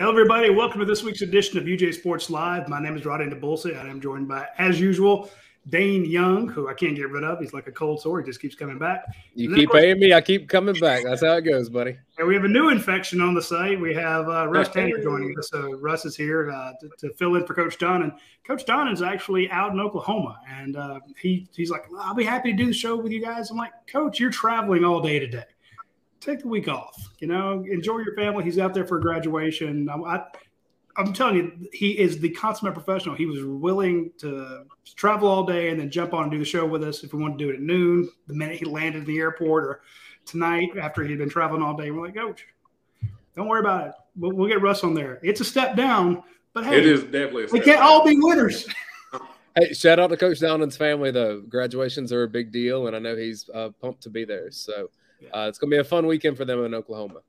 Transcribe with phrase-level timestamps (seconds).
[0.00, 0.50] Hello, everybody.
[0.50, 2.68] Welcome to this week's edition of UJ Sports Live.
[2.68, 5.30] My name is Radi Nabulsi, and I'm joined by, as usual,
[5.68, 7.38] Dayne Young, who I can't get rid of.
[7.38, 8.20] He's like a cold sore.
[8.20, 9.04] He just keeps coming back.
[9.36, 11.04] You keep course, paying me, I keep coming back.
[11.04, 11.96] That's how it goes, buddy.
[12.18, 13.80] And we have a new infection on the site.
[13.80, 15.48] We have uh, Russ Tanner joining us.
[15.50, 18.02] So Russ is here uh, to, to, fill in for Coach Don.
[18.02, 18.12] And
[18.44, 20.40] Coach Don is actually out in Oklahoma.
[20.48, 23.48] And uh, he he's like, I'll be happy to do the show with you guys.
[23.48, 25.44] I'm like, Coach, you're traveling all day today.
[26.24, 26.96] Take the week off.
[27.18, 28.44] You know, enjoy your family.
[28.44, 29.88] He's out there for graduation.
[29.90, 30.24] I, I
[30.96, 33.14] I'm telling you, he is the consummate professional.
[33.14, 34.64] He was willing to
[34.94, 37.20] travel all day and then jump on and do the show with us if we
[37.20, 39.80] want to do it at noon, the minute he landed in the airport, or
[40.24, 41.90] tonight after he'd been traveling all day.
[41.90, 42.46] We're like, Coach,
[43.36, 43.94] don't worry about it.
[44.16, 45.18] We'll, we'll get Russ on there.
[45.22, 46.22] It's a step down,
[46.52, 47.46] but hey, it is definitely.
[47.46, 47.88] we can't down.
[47.88, 48.68] all be winners.
[49.56, 51.10] hey, shout out to Coach Donnan's family.
[51.10, 51.40] though.
[51.40, 54.52] graduations are a big deal, and I know he's uh, pumped to be there.
[54.52, 54.90] So
[55.32, 57.20] uh, it's going to be a fun weekend for them in Oklahoma.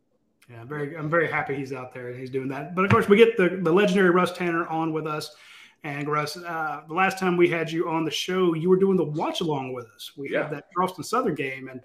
[0.50, 2.76] Yeah, I'm very I'm very happy he's out there and he's doing that.
[2.76, 5.36] But of course, we get the, the legendary Russ Tanner on with us.
[5.84, 8.98] And Russ, uh, the last time we had you on the show, you were doing
[8.98, 10.12] the watch along with us.
[10.18, 10.44] We yeah.
[10.44, 11.80] had that Charleston Southern game and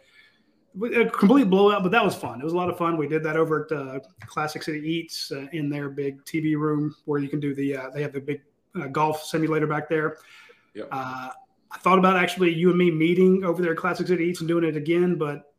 [0.83, 2.41] a complete blowout, but that was fun.
[2.41, 2.97] It was a lot of fun.
[2.97, 6.95] We did that over at uh, Classic City Eats uh, in their big TV room
[7.05, 7.77] where you can do the.
[7.77, 8.41] Uh, they have the big
[8.81, 10.17] uh, golf simulator back there.
[10.75, 10.89] Yep.
[10.91, 11.31] Uh,
[11.73, 14.48] I thought about actually you and me meeting over there at Classic City Eats and
[14.48, 15.50] doing it again, but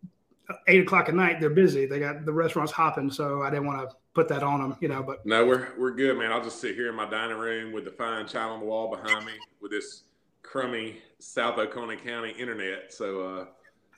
[0.68, 1.86] eight o'clock at night, they're busy.
[1.86, 4.88] They got the restaurants hopping, so I didn't want to put that on them, you
[4.88, 5.04] know.
[5.04, 6.32] But no, we're we're good, man.
[6.32, 8.90] I'll just sit here in my dining room with the fine china on the wall
[8.90, 10.04] behind me, with this
[10.44, 12.94] crummy South Oconee County internet.
[12.94, 13.46] So uh,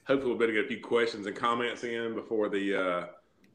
[0.05, 3.05] hopefully, we'll be able to get a few questions and comments in before the uh,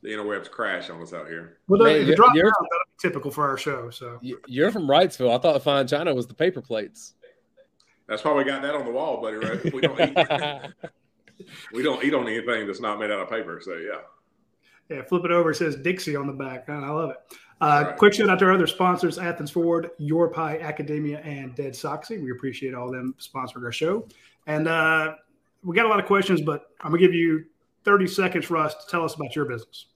[0.02, 1.58] the interwebs crash on us out here.
[1.68, 3.90] Well, the, the drop down, that'll be typical for our show.
[3.90, 5.34] So you're from Wrightsville.
[5.34, 7.14] I thought the fine china was the paper plates.
[8.06, 9.36] That's why we got that on the wall, buddy.
[9.36, 9.72] Right?
[9.72, 10.16] We don't eat.
[11.72, 13.60] we don't eat on anything that's not made out of paper.
[13.62, 14.00] So yeah.
[14.88, 15.50] Yeah, flip it over.
[15.50, 16.68] It says Dixie on the back.
[16.68, 17.16] I love it.
[17.60, 17.96] Uh, right.
[17.96, 22.22] Quick shout out to our other sponsors: Athens Ford, Your Pie Academia, and Dead Soxy.
[22.22, 24.06] We appreciate all them sponsoring our show.
[24.46, 25.14] And uh,
[25.62, 27.44] we got a lot of questions, but I'm gonna give you
[27.84, 29.86] 30 seconds, Russ, to tell us about your business.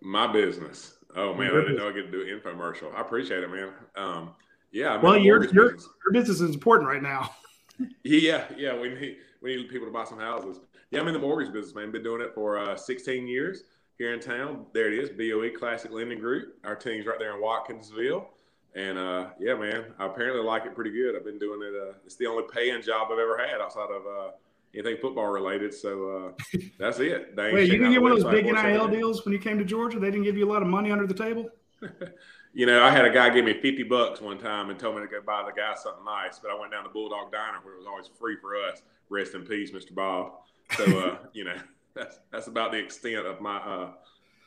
[0.00, 0.98] My business.
[1.16, 1.78] Oh man, your I didn't business.
[1.78, 2.94] know I get to do an infomercial.
[2.94, 3.70] I appreciate it, man.
[3.96, 4.30] Um,
[4.70, 4.94] yeah.
[4.94, 5.88] I'm well, your your, business.
[6.04, 7.30] your business is important right now.
[8.04, 8.78] yeah, yeah.
[8.78, 10.60] We need we need people to buy some houses.
[10.90, 11.90] Yeah, I'm in the mortgage business, man.
[11.92, 13.62] Been doing it for uh, 16 years
[13.96, 14.66] here in town.
[14.74, 16.56] There it is, BOE Classic Lending Group.
[16.64, 18.26] Our team's right there in Watkinsville.
[18.74, 21.16] And uh, yeah, man, I apparently like it pretty good.
[21.16, 21.74] I've been doing it.
[21.74, 24.30] Uh, it's the only paying job I've ever had outside of uh,
[24.74, 25.72] anything football related.
[25.72, 27.34] So uh, that's it.
[27.36, 29.98] Wait, you didn't get one of those big NIL deals when you came to Georgia?
[29.98, 31.48] They didn't give you a lot of money under the table?
[32.52, 35.02] you know, I had a guy give me 50 bucks one time and told me
[35.02, 37.74] to go buy the guy something nice, but I went down to Bulldog Diner where
[37.74, 38.82] it was always free for us.
[39.10, 39.94] Rest in peace, Mr.
[39.94, 40.32] Bob.
[40.76, 41.56] So, uh, you know,
[41.94, 43.92] that's, that's about the extent of my uh,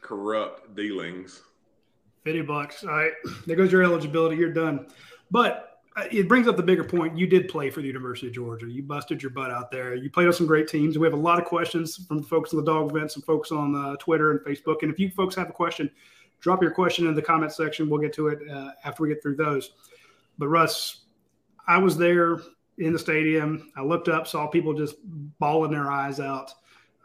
[0.02, 1.42] corrupt dealings.
[2.26, 2.84] 50 bucks.
[2.84, 3.12] All right.
[3.48, 4.36] There goes your eligibility.
[4.36, 4.88] You're done.
[5.32, 7.18] But uh, it brings up the bigger point.
[7.18, 8.68] You did play for the University of Georgia.
[8.68, 9.96] You busted your butt out there.
[9.96, 10.98] You played on some great teams.
[10.98, 13.52] We have a lot of questions from the folks in the dog events and folks
[13.52, 14.84] on uh, Twitter and Facebook.
[14.84, 15.90] And if you folks have a question,
[16.40, 17.90] drop your question in the comment section.
[17.90, 19.72] We'll get to it uh, after we get through those.
[20.38, 21.06] But Russ,
[21.68, 22.40] I was there
[22.80, 23.72] in the stadium.
[23.76, 24.96] I looked up, saw people just
[25.40, 26.52] bawling their eyes out.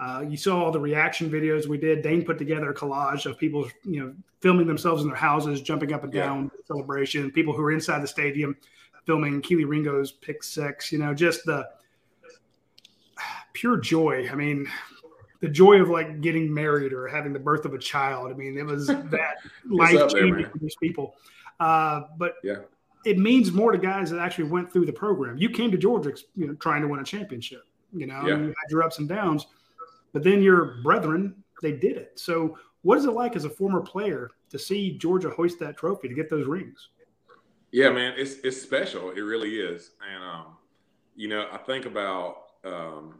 [0.00, 2.02] Uh, you saw all the reaction videos we did.
[2.02, 5.92] Dayne put together a collage of people, you know, filming themselves in their houses, jumping
[5.92, 6.60] up and down yeah.
[6.66, 7.30] celebration.
[7.30, 8.56] People who were inside the stadium
[9.06, 10.90] filming Kelee Ringo's pick six.
[10.90, 11.68] You know, just the
[13.52, 14.28] pure joy.
[14.30, 14.66] I mean,
[15.41, 18.30] the joy of like getting married or having the birth of a child.
[18.30, 21.14] I mean, it was that life changing for these people.
[21.60, 22.56] Uh, but yeah,
[23.04, 25.37] it means more to guys that actually went through the program.
[25.37, 27.62] You came to Georgia, you know, trying to win a championship.
[27.92, 28.37] You know, yeah.
[28.37, 29.47] you had your ups and downs,
[30.12, 32.19] but then your brethren they did it.
[32.19, 36.09] So, what is it like as a former player to see Georgia hoist that trophy
[36.09, 36.91] to get those rings?
[37.72, 39.10] Yeah, man, it's it's special.
[39.10, 39.92] It really is.
[40.09, 40.56] And um,
[41.16, 43.15] you know, I think about um,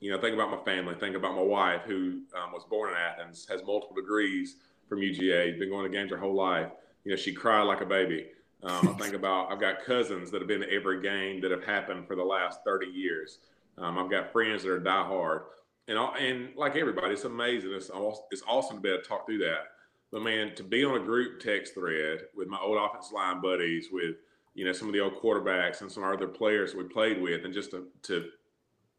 [0.00, 2.96] you know, think about my family, think about my wife who um, was born in
[2.96, 4.56] Athens, has multiple degrees
[4.88, 6.70] from UGA, been going to games her whole life.
[7.04, 8.28] You know, she cried like a baby.
[8.62, 11.64] Um, I think about I've got cousins that have been to every game that have
[11.64, 13.38] happened for the last 30 years.
[13.78, 15.42] Um, I've got friends that are diehard,
[15.88, 17.72] and all, and like everybody, it's amazing.
[17.72, 17.90] It's
[18.30, 19.68] it's awesome to be able to talk through that.
[20.10, 23.88] But man, to be on a group text thread with my old offensive line buddies,
[23.92, 24.16] with
[24.54, 27.52] you know some of the old quarterbacks and some other players we played with, and
[27.52, 28.30] just to, to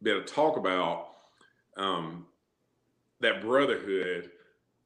[0.03, 1.07] be able to talk about
[1.77, 2.25] um,
[3.19, 4.29] that brotherhood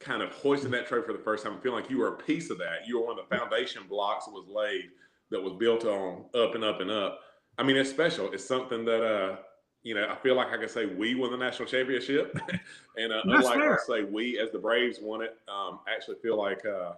[0.03, 2.49] kind of hoisting that trophy for the first time, feeling like you were a piece
[2.49, 2.87] of that.
[2.87, 4.89] You were one of the foundation blocks that was laid,
[5.29, 7.19] that was built on up and up and up.
[7.57, 8.31] I mean, it's special.
[8.31, 9.35] It's something that, uh,
[9.83, 12.37] you know, I feel like I can say we won the national championship.
[12.97, 16.65] and uh, unlike I say we as the Braves won it, um, actually feel like,
[16.65, 16.93] uh,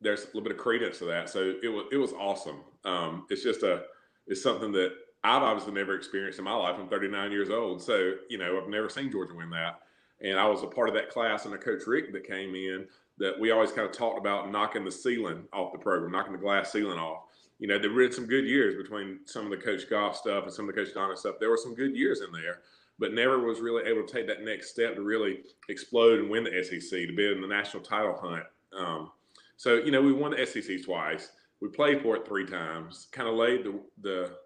[0.00, 1.28] there's a little bit of credence to that.
[1.28, 2.60] So it was it was awesome.
[2.84, 3.84] Um, it's just a
[4.26, 4.92] it's something that
[5.22, 6.76] I've obviously never experienced in my life.
[6.78, 9.80] I'm 39 years old, so you know I've never seen Georgia win that.
[10.22, 12.86] And I was a part of that class under Coach Richt that came in
[13.18, 16.38] that we always kind of talked about knocking the ceiling off the program, knocking the
[16.38, 17.24] glass ceiling off.
[17.58, 20.52] You know, there were some good years between some of the Coach Goff stuff and
[20.52, 21.36] some of the Coach Donnan stuff.
[21.38, 22.60] There were some good years in there,
[22.98, 26.44] but never was really able to take that next step to really explode and win
[26.44, 28.44] the SEC, to be in the national title hunt.
[28.76, 29.10] Um,
[29.58, 31.32] so, you know, we won the SEC twice.
[31.60, 34.36] We played for it three times, kind of laid the, the,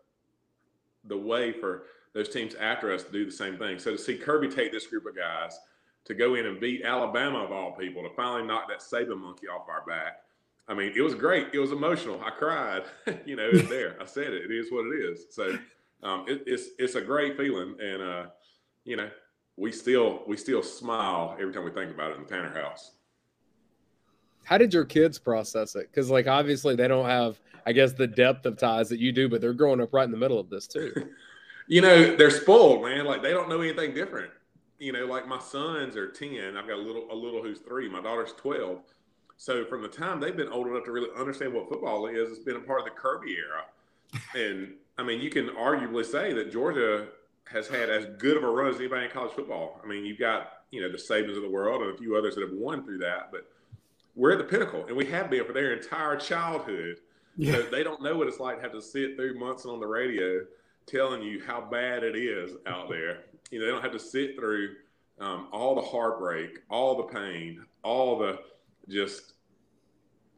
[1.05, 1.85] the way for
[2.15, 3.79] those teams after us to do the same thing.
[3.79, 5.59] So to see Kirby take this group of guys
[6.05, 9.49] to go in and beat Alabama of all people, to finally knock that Saban monkey
[9.49, 10.19] off our back.
[10.69, 11.49] I mean, it was great.
[11.53, 12.23] It was emotional.
[12.25, 12.85] I cried.
[13.27, 13.97] you know, it's there.
[14.01, 14.51] I said it.
[14.51, 15.27] It is what it is.
[15.31, 15.59] So
[16.03, 18.27] um, it, it's it's a great feeling, and uh,
[18.85, 19.11] you know,
[19.57, 22.93] we still we still smile every time we think about it in the Tanner house.
[24.45, 25.91] How did your kids process it?
[25.91, 29.29] Because like obviously they don't have, I guess, the depth of ties that you do,
[29.29, 30.93] but they're growing up right in the middle of this too.
[31.67, 33.05] you know, they're spoiled, man.
[33.05, 34.31] Like they don't know anything different.
[34.79, 36.57] You know, like my sons are ten.
[36.57, 37.89] I've got a little a little who's three.
[37.89, 38.81] My daughter's twelve.
[39.37, 42.39] So from the time they've been old enough to really understand what football is, it's
[42.39, 43.65] been a part of the Kirby era.
[44.37, 47.09] And I mean, you can arguably say that Georgia
[47.51, 49.81] has had as good of a run as anybody in college football.
[49.83, 52.37] I mean, you've got you know the Sabans of the world and a few others
[52.37, 53.49] that have won through that, but
[54.15, 56.99] we're at the pinnacle, and we have been for their entire childhood.
[57.37, 57.55] Yeah.
[57.55, 59.87] So they don't know what it's like to have to sit through months on the
[59.87, 60.43] radio
[60.87, 63.25] telling you how bad it is out there.
[63.51, 64.75] You know, they don't have to sit through
[65.21, 68.41] um, all the heartbreak, all the pain, all the
[68.89, 69.35] just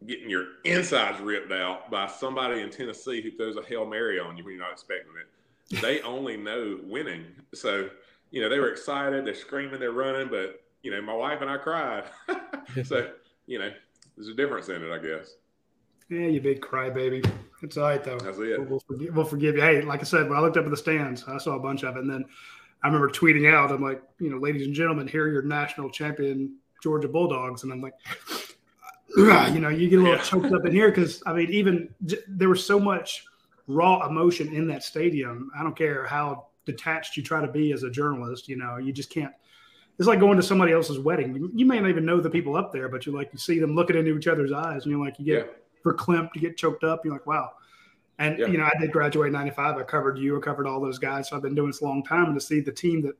[0.07, 4.37] getting your insides ripped out by somebody in Tennessee who throws a Hail Mary on
[4.37, 5.81] you when you're not expecting it.
[5.81, 7.25] They only know winning.
[7.55, 7.89] So,
[8.31, 11.51] you know, they were excited, they're screaming, they're running, but, you know, my wife and
[11.51, 12.05] I cried.
[12.85, 13.11] so,
[13.47, 13.71] you know,
[14.17, 15.35] there's a difference in it, I guess.
[16.09, 17.29] Yeah, you big crybaby.
[17.63, 18.19] It's all right though.
[18.19, 18.59] That's it.
[18.59, 19.63] We'll, we'll, forgive, we'll forgive you.
[19.63, 21.85] Hey, like I said, when I looked up at the stands, I saw a bunch
[21.85, 22.25] of it, and then
[22.83, 25.91] I remember tweeting out, "I'm like, you know, ladies and gentlemen, here are your national
[25.91, 27.95] champion Georgia Bulldogs," and I'm like,
[29.17, 30.23] you know, you get a little yeah.
[30.23, 31.89] choked up in here because I mean, even
[32.29, 33.25] there was so much
[33.67, 35.51] raw emotion in that stadium.
[35.59, 38.49] I don't care how detached you try to be as a journalist.
[38.49, 39.33] You know, you just can't
[39.99, 41.35] it's like going to somebody else's wedding.
[41.35, 43.59] You, you, may not even know the people up there, but you like you see
[43.59, 45.53] them looking into each other's eyes, and you're like you get yeah.
[45.87, 47.05] Verklempt, to get choked up.
[47.05, 47.53] You're like, wow.
[48.19, 48.47] And yeah.
[48.47, 49.77] you know, I did graduate in '95.
[49.77, 50.37] I covered you.
[50.37, 51.29] I covered all those guys.
[51.29, 52.27] So I've been doing this a long time.
[52.27, 53.15] And to see the team that,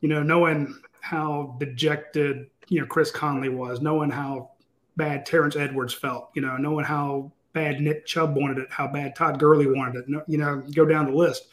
[0.00, 4.50] you know, knowing how dejected you know Chris Conley was, knowing how
[4.96, 9.14] bad Terrence Edwards felt, you know, knowing how bad Nick Chubb wanted it, how bad
[9.14, 11.48] Todd Gurley wanted it, you know, go down the list.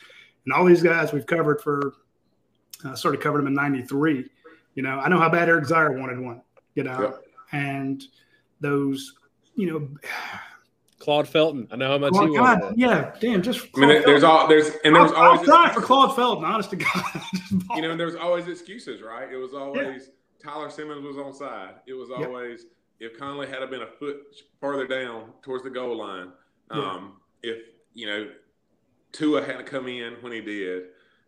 [0.45, 1.93] And all these guys we've covered for
[2.85, 4.29] uh, of covered them in '93.
[4.75, 6.41] You know, I know how bad Eric Zeier wanted one.
[6.75, 7.23] You know, yep.
[7.51, 8.03] and
[8.61, 9.15] those,
[9.57, 9.87] you know.
[10.99, 11.67] Claude Felton.
[11.71, 13.41] I know how much Claude, he God, Yeah, damn.
[13.41, 16.43] Just Claude I mean, there's all there's and there's I'll, always I'll for Claude Felton.
[16.43, 17.03] Honest to God.
[17.75, 19.31] you know, and there's always excuses, right?
[19.31, 20.51] It was always yeah.
[20.51, 21.75] Tyler Simmons was on side.
[21.85, 22.65] It was always
[22.99, 23.11] yep.
[23.11, 24.17] if Conley had been a foot
[24.59, 26.31] further down towards the goal line.
[26.71, 27.13] Um,
[27.43, 27.51] yeah.
[27.51, 27.57] If
[27.93, 28.29] you know
[29.13, 30.87] Tua hadn't come in when he did,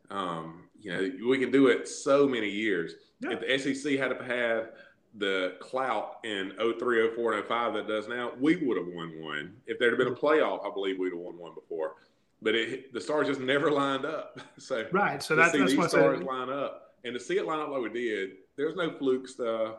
[0.09, 2.93] um, you know, we can do it so many years.
[3.21, 3.31] Yeah.
[3.39, 4.69] If the SEC had had
[5.17, 9.53] the clout in 03, 04, and 05 that does now, we would have won one.
[9.65, 11.95] If there'd have been a playoff, I believe we'd have won one before.
[12.41, 14.39] But it, the stars just never lined up.
[14.59, 17.69] So right, so that's, that's these stars line up, and to see it line up
[17.69, 19.75] like we did, there was no fluke stuff.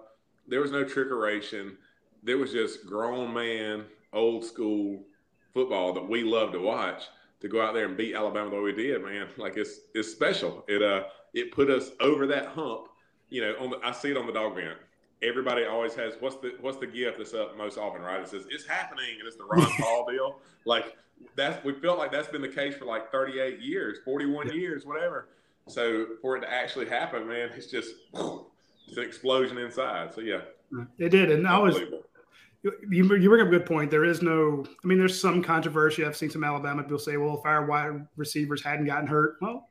[0.49, 1.76] There was no trickeration.
[2.22, 3.84] There was just grown man,
[4.14, 5.02] old school
[5.52, 7.04] football that we love to watch
[7.40, 10.10] to go out there and beat Alabama the way we did, man, like it's it's
[10.10, 10.64] special.
[10.68, 12.88] It uh it put us over that hump.
[13.28, 14.75] You know, on the, I see it on the Dawgvent.
[15.22, 18.20] Everybody always has what's the what's the gift that's up most often, right?
[18.20, 20.38] It says it's happening, and it's the Ron Paul deal.
[20.64, 20.96] Like
[21.36, 24.52] that's we felt like that's been the case for like 38 years, 41 yeah.
[24.54, 25.28] years, whatever.
[25.68, 30.14] So for it to actually happen, man, it's just it's an explosion inside.
[30.14, 30.40] So yeah,
[30.72, 31.78] mm, it did, and I was
[32.62, 33.90] you, you bring up a good point.
[33.90, 36.04] There is no, I mean, there's some controversy.
[36.04, 39.68] I've seen some Alabama people say, well, if our wide receivers hadn't gotten hurt, well,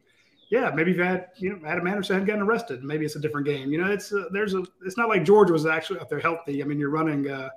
[0.50, 2.84] yeah, maybe you've had, you know, Adam Anderson hadn't gotten arrested.
[2.84, 3.72] Maybe it's a different game.
[3.72, 6.62] You know, it's, uh, there's a, it's not like George was actually out there healthy.
[6.62, 7.50] I mean, you're running, uh,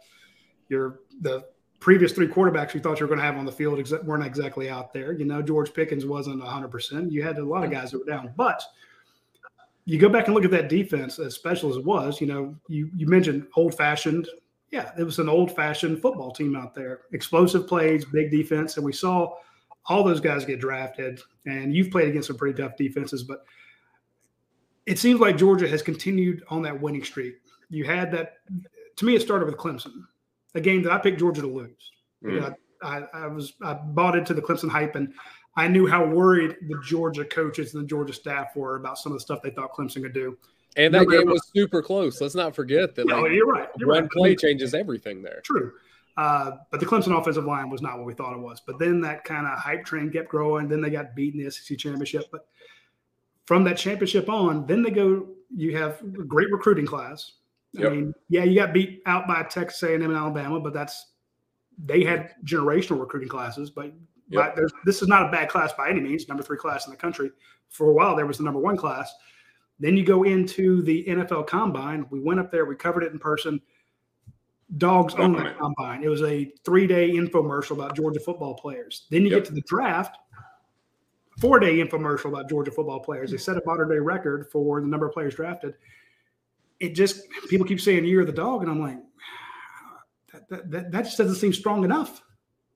[0.68, 1.44] your, the
[1.80, 4.24] previous three quarterbacks you thought you were going to have on the field exa- weren't
[4.24, 5.12] exactly out there.
[5.12, 7.10] You know, George Pickens wasn't 100%.
[7.10, 8.32] You had a lot of guys that were down.
[8.36, 8.62] But,
[9.84, 12.20] you go back and look at that defense, as special as it was.
[12.20, 14.28] You know, you you mentioned old fashioned
[14.72, 17.02] yeah, it was an old fashioned football team out there.
[17.12, 18.76] Explosive plays, big defense.
[18.78, 19.34] And we saw
[19.86, 21.20] all those guys get drafted.
[21.46, 23.44] And you've played against some pretty tough defenses, but
[24.86, 27.36] it seems like Georgia has continued on that winning streak.
[27.70, 28.34] You had that,
[28.96, 30.04] to me, it started with Clemson.
[30.54, 31.90] a game that I picked Georgia to lose.
[32.24, 32.54] Mm.
[32.82, 35.12] I, I, was I bought into the Clemson hype, and
[35.56, 39.16] I knew how worried the Georgia coaches and the Georgia staff were about some of
[39.16, 40.36] the stuff they thought Clemson could do.
[40.76, 42.20] And that game was super close.
[42.20, 43.06] Let's not forget that.
[43.06, 43.68] No, like, you're right.
[43.76, 44.10] You're one right.
[44.10, 45.42] play changes everything there.
[45.44, 45.72] True.
[46.16, 48.60] Uh, but the Clemson offensive line was not what we thought it was.
[48.60, 50.68] But then that kind of hype train kept growing.
[50.68, 52.24] Then they got beaten in the SEC championship.
[52.30, 52.46] But
[53.46, 55.28] from that championship on, then they go.
[55.54, 57.32] You have a great recruiting class.
[57.72, 57.90] Yep.
[57.90, 61.12] I mean, yeah, you got beat out by Texas A&M and Alabama, but that's
[61.82, 63.70] they had generational recruiting classes.
[63.70, 63.92] But,
[64.28, 64.56] yep.
[64.56, 66.28] but this is not a bad class by any means.
[66.28, 67.30] Number three class in the country.
[67.68, 69.12] For a while, there was the number one class.
[69.78, 72.06] Then you go into the NFL Combine.
[72.10, 72.66] We went up there.
[72.66, 73.60] We covered it in person
[74.78, 76.02] dogs own the combine.
[76.02, 79.06] It was a three day infomercial about Georgia football players.
[79.10, 79.40] Then you yep.
[79.40, 80.16] get to the draft,
[81.40, 83.30] four day infomercial about Georgia football players.
[83.30, 85.74] They set a modern day record for the number of players drafted.
[86.80, 88.98] It just people keep saying you're the dog, and I'm like,
[90.48, 92.22] that that, that just doesn't seem strong enough.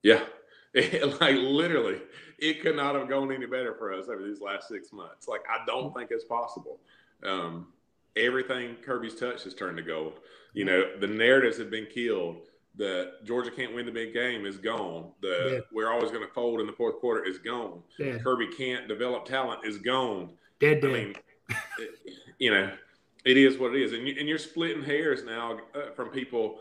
[0.03, 0.23] Yeah,
[0.73, 2.01] like literally,
[2.37, 5.27] it could not have gone any better for us over these last six months.
[5.27, 6.79] Like I don't think it's possible.
[7.23, 7.67] Um,
[8.17, 10.19] everything Kirby's touched has turned to gold.
[10.53, 12.37] You know, the narratives have been killed.
[12.75, 15.11] The Georgia can't win the big game is gone.
[15.21, 17.81] The we're always going to fold in the fourth quarter is gone.
[17.97, 18.17] Yeah.
[18.19, 20.31] Kirby can't develop talent is gone.
[20.59, 20.89] Dead, dead.
[20.89, 21.15] I mean,
[22.39, 22.71] you know,
[23.25, 26.59] it is what it is, and, you, and you're splitting hairs now uh, from people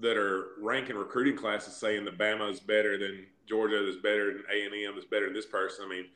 [0.00, 4.42] that are ranking recruiting classes saying that Bama is better than Georgia, is better than
[4.52, 5.84] A and M, is better than this person.
[5.84, 6.06] I mean,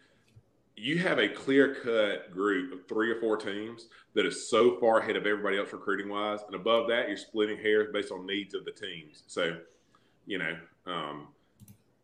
[0.76, 5.00] you have a clear cut group of three or four teams that is so far
[5.00, 6.41] ahead of everybody else recruiting wise.
[6.47, 9.25] And above that, you're splitting hairs based on needs of the teams.
[9.26, 9.59] So,
[10.26, 11.29] you know, um,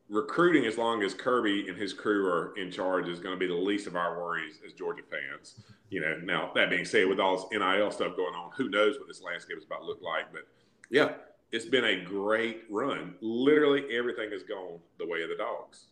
[0.08, 3.46] recruiting, as long as Kirby and his crew are in charge, is going to be
[3.46, 5.60] the least of our worries as Georgia fans.
[5.90, 8.98] You know, now that being said, with all this NIL stuff going on, who knows
[8.98, 10.32] what this landscape is about to look like.
[10.32, 10.42] But
[10.90, 11.12] yeah,
[11.52, 13.14] it's been a great run.
[13.20, 15.86] Literally everything has gone the way of the dogs.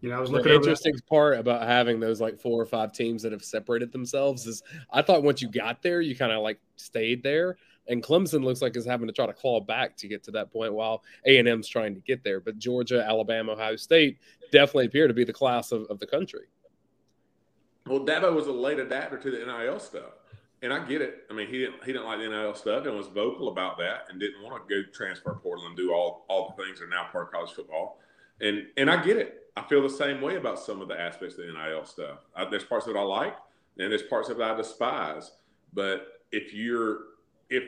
[0.00, 0.48] You know, I was looking.
[0.48, 1.06] The interesting that.
[1.06, 5.02] part about having those like four or five teams that have separated themselves is I
[5.02, 7.56] thought once you got there, you kind of like stayed there.
[7.88, 10.52] And Clemson looks like is having to try to claw back to get to that
[10.52, 12.40] point, while A and M's trying to get there.
[12.40, 14.18] But Georgia, Alabama, Ohio State
[14.52, 16.46] definitely appear to be the class of, of the country.
[17.86, 20.12] Well, Dabo was a late adapter to the NIL stuff,
[20.62, 21.24] and I get it.
[21.30, 24.06] I mean, he didn't he didn't like the NIL stuff and was vocal about that,
[24.08, 26.88] and didn't want to go transfer portal and do all all the things that are
[26.88, 27.98] now part of college football.
[28.40, 29.36] And and I get it.
[29.56, 32.20] I feel the same way about some of the aspects of the NIL stuff.
[32.34, 33.36] I, there's parts that I like,
[33.78, 35.32] and there's parts that I despise.
[35.72, 36.98] But if you're
[37.48, 37.64] if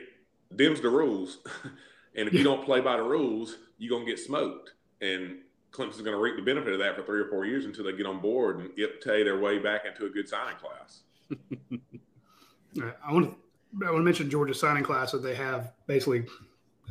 [0.49, 1.39] them's the rules,
[2.15, 4.73] and if you don't play by the rules, you're gonna get smoked.
[5.01, 5.39] And
[5.73, 7.93] Clemson's going to reap the benefit of that for three or four years until they
[7.93, 11.01] get on board and get pay their way back into a good signing class.
[13.03, 16.25] I want to I want to mention Georgia's signing class that they have basically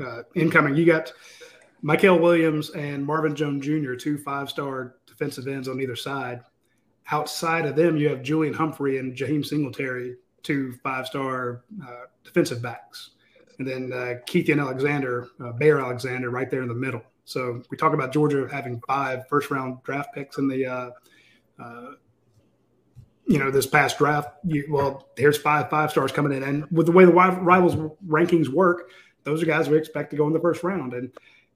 [0.04, 0.74] uh, incoming.
[0.74, 1.12] You got
[1.84, 6.40] Mykel Williams and Marvin Jones Jr., two five star defensive ends on either side.
[7.10, 12.62] Outside of them, you have Julian Humphrey and Jaheim Singletary, two five star uh, defensive
[12.62, 13.10] backs.
[13.58, 17.02] And then uh, Keithian Alexander, uh, Bear Alexander, right there in the middle.
[17.24, 20.90] So we talk about Georgia having five first round draft picks in the, uh,
[21.62, 21.90] uh,
[23.26, 24.30] you know, this past draft.
[24.44, 28.48] You, well, here's five five stars coming in, and with the way the rivals rankings
[28.48, 28.90] work,
[29.24, 30.94] those are guys we expect to go in the first round.
[30.94, 31.12] And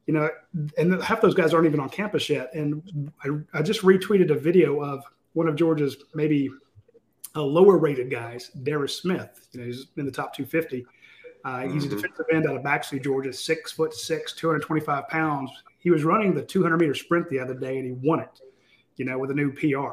[0.06, 0.30] you know,
[0.78, 2.54] and half those guys aren't even on campus yet.
[2.54, 6.48] And I, I just retweeted a video of one of Georgia's maybe
[7.34, 9.48] a lower rated guys, Darris Smith.
[9.52, 10.86] You know, he's in the top 250.
[11.44, 11.74] Uh, mm-hmm.
[11.74, 11.96] He's a mm-hmm.
[11.96, 15.50] defensive end out of Baxley, Georgia, six foot six, 225 pounds.
[15.78, 18.40] He was running the 200 meter sprint the other day and he won it,
[18.96, 19.90] you know, with a new PR.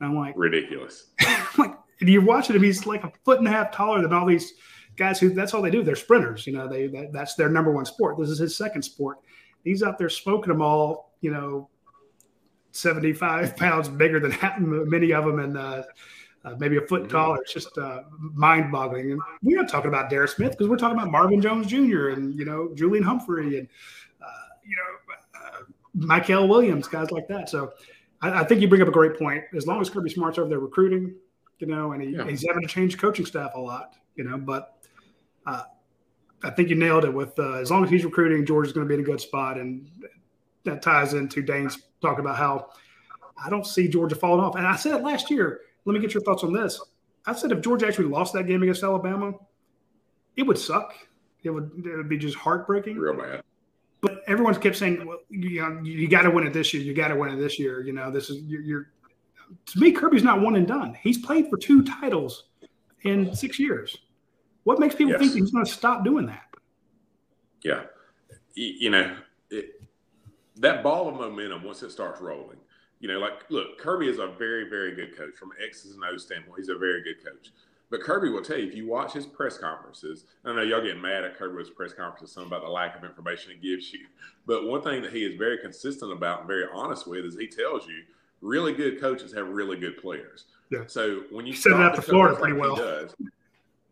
[0.00, 1.06] And I'm like, ridiculous.
[1.58, 4.26] like, and you're watching him, he's like a foot and a half taller than all
[4.26, 4.52] these
[4.96, 5.82] guys who that's all they do.
[5.82, 6.46] They're sprinters.
[6.46, 8.18] You know, they that, that's their number one sport.
[8.18, 9.18] This is his second sport
[9.66, 11.68] he's out there smoking them all, you know,
[12.72, 14.34] 75 pounds bigger than
[14.88, 15.82] many of them and uh,
[16.44, 17.10] uh, maybe a foot mm-hmm.
[17.10, 17.38] taller.
[17.42, 19.12] It's just uh, mind boggling.
[19.12, 22.10] And we're not talking about Darris Smith because we're talking about Marvin Jones Jr.
[22.10, 23.68] and, you know, Julian Humphrey and,
[24.22, 25.62] uh, you know, uh,
[25.96, 27.48] Mykel Williams, guys like that.
[27.48, 27.72] So
[28.22, 29.44] I, I, think you bring up a great point.
[29.56, 31.14] As long as Kirby Smart's over there recruiting,
[31.58, 32.28] you know, and he, yeah.
[32.28, 34.76] he's having to change coaching staff a lot, you know, but
[35.46, 35.62] uh,
[36.46, 37.12] I think you nailed it.
[37.12, 39.58] With uh, as long as he's recruiting, Georgia's going to be in a good spot,
[39.58, 39.88] and
[40.64, 42.70] that ties into Dayne's talk about how
[43.42, 44.54] I don't see Georgia falling off.
[44.54, 45.60] And I said it last year.
[45.84, 46.80] Let me get your thoughts on this.
[47.26, 49.32] I said if Georgia actually lost that game against Alabama,
[50.36, 50.94] it would suck.
[51.42, 52.96] It would it would be just heartbreaking.
[52.96, 53.42] Real bad.
[54.00, 56.82] But everyone's kept saying, "Well, you know, you got to win it this year.
[56.82, 58.90] You got to win it this year." You know, this is you're, you're.
[59.66, 60.94] To me, Kirby's not one and done.
[61.00, 62.44] He's played for two titles
[63.02, 63.96] in six years.
[64.66, 65.20] What makes people yes.
[65.20, 66.42] think he's going to stop doing that?
[67.62, 67.84] Yeah.
[68.54, 69.16] you know,
[69.48, 69.80] it,
[70.56, 72.56] that ball of momentum once it starts rolling.
[72.98, 76.24] You know, like look, Kirby is a very, very good coach from X's and O's
[76.24, 76.58] standpoint.
[76.58, 77.52] He's a very good coach.
[77.90, 80.24] But Kirby will tell you if you watch his press conferences.
[80.44, 83.52] I know y'all getting mad at Kirby's press conferences, some about the lack of information
[83.52, 84.00] he gives you.
[84.46, 87.48] But one thing that he is very consistent about and very honest with is he
[87.48, 88.02] tells you
[88.40, 90.44] really good coaches have really good players.
[90.70, 90.84] Yeah.
[90.86, 92.76] So when you said that to Florida pretty well.
[92.76, 93.14] Does,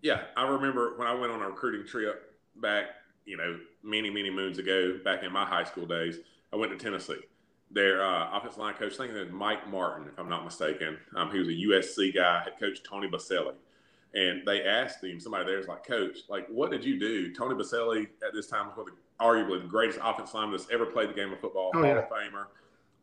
[0.04, 2.88] yeah, I remember when I went on a recruiting trip back,
[3.24, 6.18] you know, many many moons ago, back in my high school days.
[6.52, 7.20] I went to Tennessee.
[7.70, 10.98] Their uh, offensive line coach, I think it was Mike Martin, if I'm not mistaken.
[11.16, 12.44] Um, he was a USC guy.
[12.44, 13.54] Had coached Tony Boselli.
[14.12, 15.18] and they asked him.
[15.18, 18.66] Somebody there was like, "Coach, like, what did you do?" Tony Boselli at this time
[18.66, 18.86] was
[19.18, 21.96] arguably the greatest offensive lineman that's ever played the game of football, oh, Hall yeah.
[21.96, 22.44] of Famer.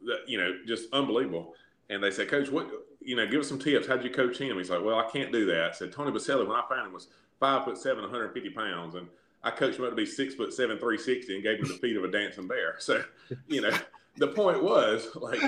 [0.05, 1.55] The, you know, just unbelievable.
[1.89, 2.69] And they said, Coach, what
[3.03, 3.87] you know, give us some tips.
[3.87, 4.57] How'd you coach him?
[4.57, 5.71] He's like, Well, I can't do that.
[5.71, 7.07] I said, Tony Boselli, when I found him, was
[7.39, 9.07] five foot seven, 150 pounds, and
[9.43, 11.97] I coached him up to be six foot seven, 360, and gave him the feet
[11.97, 12.75] of a dancing bear.
[12.79, 13.03] So,
[13.47, 13.75] you know,
[14.17, 15.39] the point was like,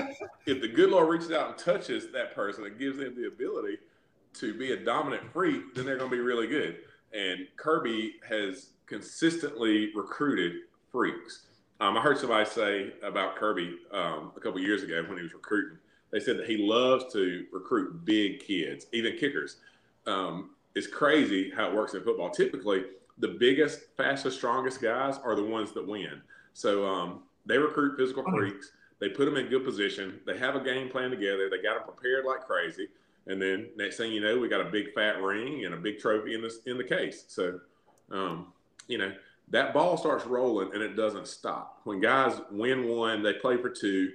[0.46, 3.78] if the good Lord reaches out and touches that person and gives them the ability
[4.34, 6.78] to be a dominant freak, then they're going to be really good.
[7.12, 11.46] And Kirby has consistently recruited freaks.
[11.80, 15.34] Um, I heard somebody say about Kirby um, a couple years ago when he was
[15.34, 15.78] recruiting.
[16.10, 19.56] They said that he loves to recruit big kids, even kickers.
[20.06, 22.30] Um, it's crazy how it works in football.
[22.30, 22.84] Typically,
[23.18, 26.20] the biggest, fastest, strongest guys are the ones that win.
[26.52, 28.72] So um, they recruit physical freaks.
[29.00, 30.20] They put them in good position.
[30.26, 31.50] They have a game plan together.
[31.50, 32.88] They got them prepared like crazy.
[33.26, 35.98] And then next thing you know, we got a big fat ring and a big
[35.98, 37.24] trophy in this in the case.
[37.28, 37.60] So,
[38.10, 38.52] um,
[38.86, 39.12] you know,
[39.48, 41.80] that ball starts rolling and it doesn't stop.
[41.84, 44.12] When guys win one, they play for two.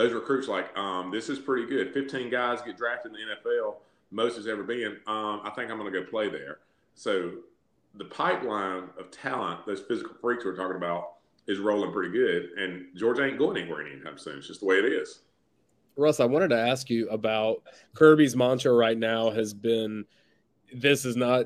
[0.00, 1.92] Those recruits like, um, this is pretty good.
[1.92, 3.74] 15 guys get drafted in the NFL,
[4.10, 4.96] most has ever been.
[5.06, 6.60] Um, I think I'm going to go play there.
[6.94, 7.32] So
[7.96, 11.16] the pipeline of talent, those physical freaks we're talking about,
[11.46, 12.48] is rolling pretty good.
[12.56, 14.38] And Georgia ain't going anywhere anytime soon.
[14.38, 15.18] It's just the way it is.
[15.98, 17.62] Russ, I wanted to ask you about
[17.94, 20.06] Kirby's mantra right now has been
[20.74, 21.44] this is not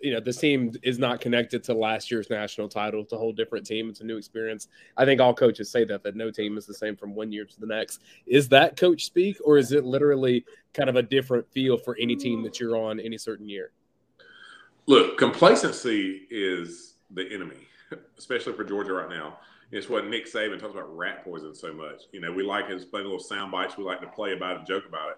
[0.00, 3.02] you know this team is not connected to last year's national title.
[3.02, 3.88] It's a whole different team.
[3.88, 4.68] It's a new experience.
[4.96, 7.44] I think all coaches say that that no team is the same from one year
[7.44, 8.02] to the next.
[8.26, 12.16] Is that coach speak, or is it literally kind of a different feel for any
[12.16, 13.72] team that you're on any certain year?
[14.86, 17.66] Look, complacency is the enemy,
[18.18, 19.38] especially for Georgia right now.
[19.72, 22.02] It's what Nick Saban talks about rat poison so much.
[22.12, 23.76] You know, we like his funny little sound bites.
[23.76, 25.16] We like to play about it, and joke about it.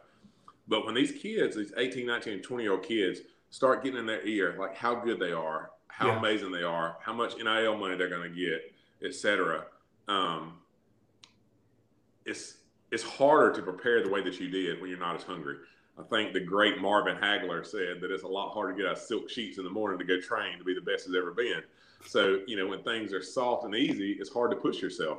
[0.68, 4.26] But when these kids, these 18, 19, 20 year old kids, start getting in their
[4.26, 6.18] ear, like how good they are, how yeah.
[6.18, 8.72] amazing they are, how much NIL money they're going to get,
[9.04, 9.64] etc.
[10.08, 10.54] Um,
[12.24, 12.58] it's
[12.92, 15.56] it's harder to prepare the way that you did when you're not as hungry.
[15.98, 18.98] I think the great Marvin Hagler said that it's a lot harder to get out
[18.98, 21.62] silk sheets in the morning to go train to be the best it's ever been.
[22.04, 25.18] So, you know, when things are soft and easy, it's hard to push yourself.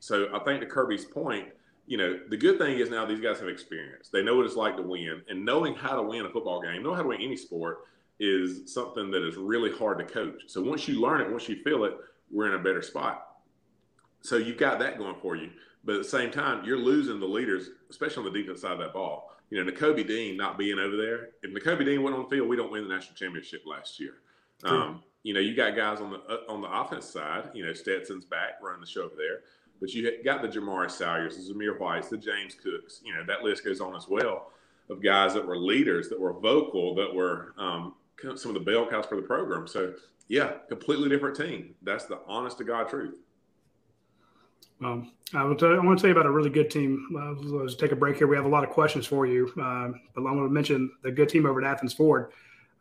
[0.00, 1.48] So I think to Kirby's point,
[1.86, 4.08] you know, the good thing is now these guys have experience.
[4.08, 6.82] They know what it's like to win, and knowing how to win a football game,
[6.82, 7.78] know how to win any sport,
[8.18, 10.42] is something that is really hard to coach.
[10.46, 11.96] So once you learn it, once you feel it,
[12.30, 13.26] we're in a better spot.
[14.20, 15.50] So you've got that going for you.
[15.84, 18.78] But at the same time, you're losing the leaders, especially on the defense side of
[18.78, 19.30] that ball.
[19.50, 21.28] You know, Nakobe Dean not being over there.
[21.42, 24.14] If Nakobe Dean went on the field, we don't win the national championship last year.
[24.64, 27.50] Um, you know, you got guys on the uh, on the offense side.
[27.54, 29.40] You know, Stetson's back running the show over there.
[29.80, 33.00] But you got the Jamaree Salyers, the Zamir Whites, the James Cooks.
[33.04, 34.52] You know, that list goes on as well
[34.88, 37.94] of guys that were leaders, that were vocal, that were um,
[38.36, 39.66] some of the bell cows for the program.
[39.66, 39.94] So,
[40.28, 41.74] yeah, completely different team.
[41.82, 43.18] That's the honest to God truth.
[44.80, 47.08] Well, I, will tell you, I want to tell you about a really good team.
[47.18, 48.26] Uh, let's take a break here.
[48.26, 51.10] We have a lot of questions for you, uh, but I want to mention the
[51.10, 52.30] good team over at Athens Ford.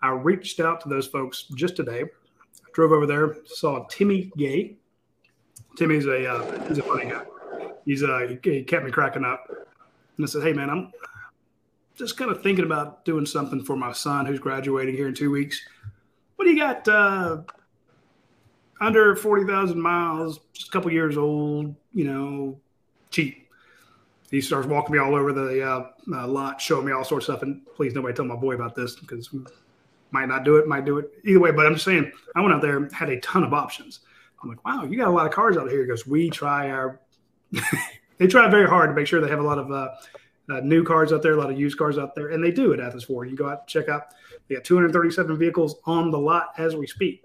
[0.02, 2.02] I reached out to those folks just today.
[2.04, 4.76] I drove over there, saw Timmy Gay,
[5.76, 7.24] Timmy's a uh, he's a funny guy.
[7.86, 9.48] He's uh, he kept me cracking up.
[10.18, 10.92] And I said, "Hey man, I'm
[11.96, 15.32] just kind of thinking about doing something for my son who's graduating here in two
[15.32, 15.62] weeks.
[16.36, 16.88] What do you got?
[16.88, 17.42] Uh,
[18.82, 21.76] under forty thousand miles, just a couple years old.
[21.94, 22.60] You know,
[23.12, 23.42] cheap."
[24.32, 27.36] He starts walking me all over the uh, uh, lot, showing me all sorts of
[27.36, 27.44] stuff.
[27.44, 29.30] And please, nobody tell my boy about this because
[30.12, 31.52] might not do it, might do it either way.
[31.52, 34.00] But I'm just saying, I went out there, had a ton of options.
[34.46, 35.82] I'm like, wow, you got a lot of cars out here.
[35.82, 37.02] He goes, we try our,
[38.18, 39.90] they try very hard to make sure they have a lot of uh,
[40.50, 42.72] uh, new cars out there, a lot of used cars out there, and they do
[42.74, 43.30] at Athens Ford.
[43.30, 44.14] You go out check out.
[44.48, 47.24] They got 237 vehicles on the lot as we speak.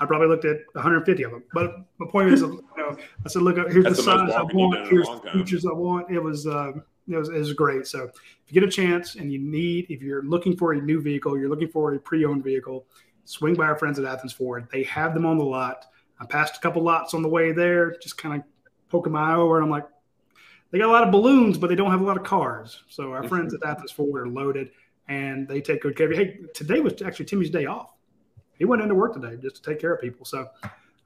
[0.00, 1.44] I probably looked at 150 of them.
[1.54, 4.30] But the point is, you know, I said, look, up, here's That's the, the size
[4.30, 6.10] I want, here's the features I want.
[6.10, 6.72] It was, uh,
[7.08, 7.86] it was, it was great.
[7.86, 8.12] So if
[8.48, 11.48] you get a chance and you need, if you're looking for a new vehicle, you're
[11.48, 12.86] looking for a pre-owned vehicle,
[13.26, 14.66] swing by our friends at Athens Ford.
[14.72, 15.86] They have them on the lot
[16.20, 18.42] I passed a couple lots on the way there, just kind of
[18.88, 19.86] poking my eye over, and I'm like,
[20.70, 22.82] they got a lot of balloons, but they don't have a lot of cars.
[22.88, 24.70] So our friends at Athens Ford are loaded,
[25.08, 26.24] and they take good care of you.
[26.24, 27.94] Hey, today was actually Timmy's day off.
[28.58, 30.24] He went into work today just to take care of people.
[30.24, 30.48] So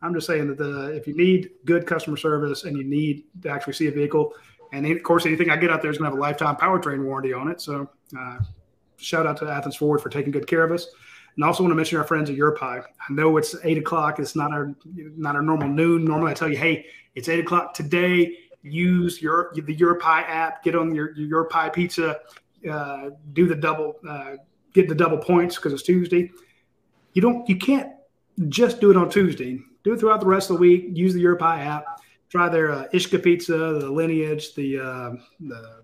[0.03, 3.49] I'm just saying that the, if you need good customer service and you need to
[3.49, 4.35] actually see a vehicle,
[4.73, 7.03] and of course anything I get out there is going to have a lifetime powertrain
[7.05, 7.61] warranty on it.
[7.61, 7.89] So
[8.19, 8.39] uh,
[8.99, 10.89] shout out to Athens Ford for taking good care of us.
[11.37, 12.79] And also want to mention our friends at Your Pie.
[12.79, 14.19] I know it's eight o'clock.
[14.19, 16.05] It's not our not our normal noon.
[16.05, 18.39] Normally I tell you, hey, it's eight o'clock today.
[18.63, 20.65] Use your the Your Pie app.
[20.65, 22.21] Get on your your Europie pizza.
[22.69, 23.97] Uh, do the double.
[24.09, 24.37] Uh,
[24.73, 26.31] get the double points because it's Tuesday.
[27.13, 27.47] You don't.
[27.49, 27.93] You can't
[28.49, 29.61] just do it on Tuesday.
[29.85, 30.87] Do it throughout the rest of the week.
[30.93, 31.85] Use the Your Pie app.
[32.31, 35.83] Try their uh, Ishka pizza, the Lineage, the uh, the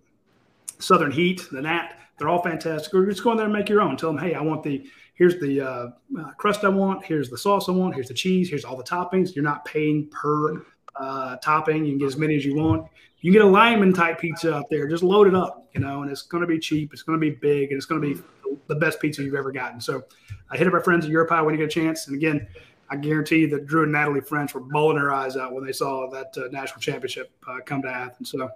[0.83, 1.99] Southern Heat, the Nat.
[2.19, 2.93] They're all fantastic.
[2.95, 3.97] Or just go in there and make your own.
[3.97, 7.39] Tell them, hey, I want the here's the uh, uh, crust I want, here's the
[7.39, 9.35] sauce I want, here's the cheese, here's all the toppings.
[9.35, 10.65] You're not paying per
[10.97, 11.85] uh, topping.
[11.85, 12.87] You can get as many as you want.
[13.21, 16.03] You can get a lineman type pizza out there, just load it up, you know,
[16.03, 16.93] and it's going to be cheap.
[16.93, 18.21] It's going to be big, and it's going to be
[18.67, 19.81] the best pizza you've ever gotten.
[19.81, 20.03] So
[20.51, 22.09] I hit up our friends at Your Pie when you get a chance.
[22.09, 22.47] And again,
[22.91, 25.73] I guarantee you that Drew and Natalie French were bawling their eyes out when they
[25.73, 28.31] saw that uh, national championship uh, come to Athens.
[28.31, 28.51] So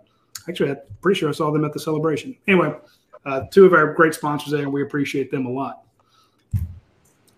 [0.49, 2.37] actually, I'm pretty sure I saw them at the celebration.
[2.47, 2.75] Anyway,
[3.25, 5.83] uh, two of our great sponsors there, and we appreciate them a lot.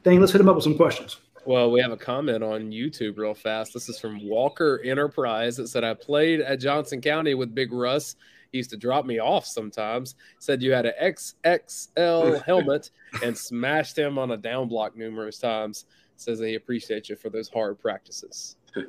[0.05, 1.18] Dayne, let's hit them up with some questions.
[1.44, 3.73] Well, we have a comment on YouTube real fast.
[3.73, 8.16] This is from Walker Enterprise that said, I played at Johnson County with Big Russ.
[8.53, 10.14] He used to drop me off sometimes.
[10.38, 12.90] Said you had an XXL helmet
[13.25, 15.87] and smashed him on a down block numerous times.
[16.16, 18.57] Says he appreciates you for those hard practices.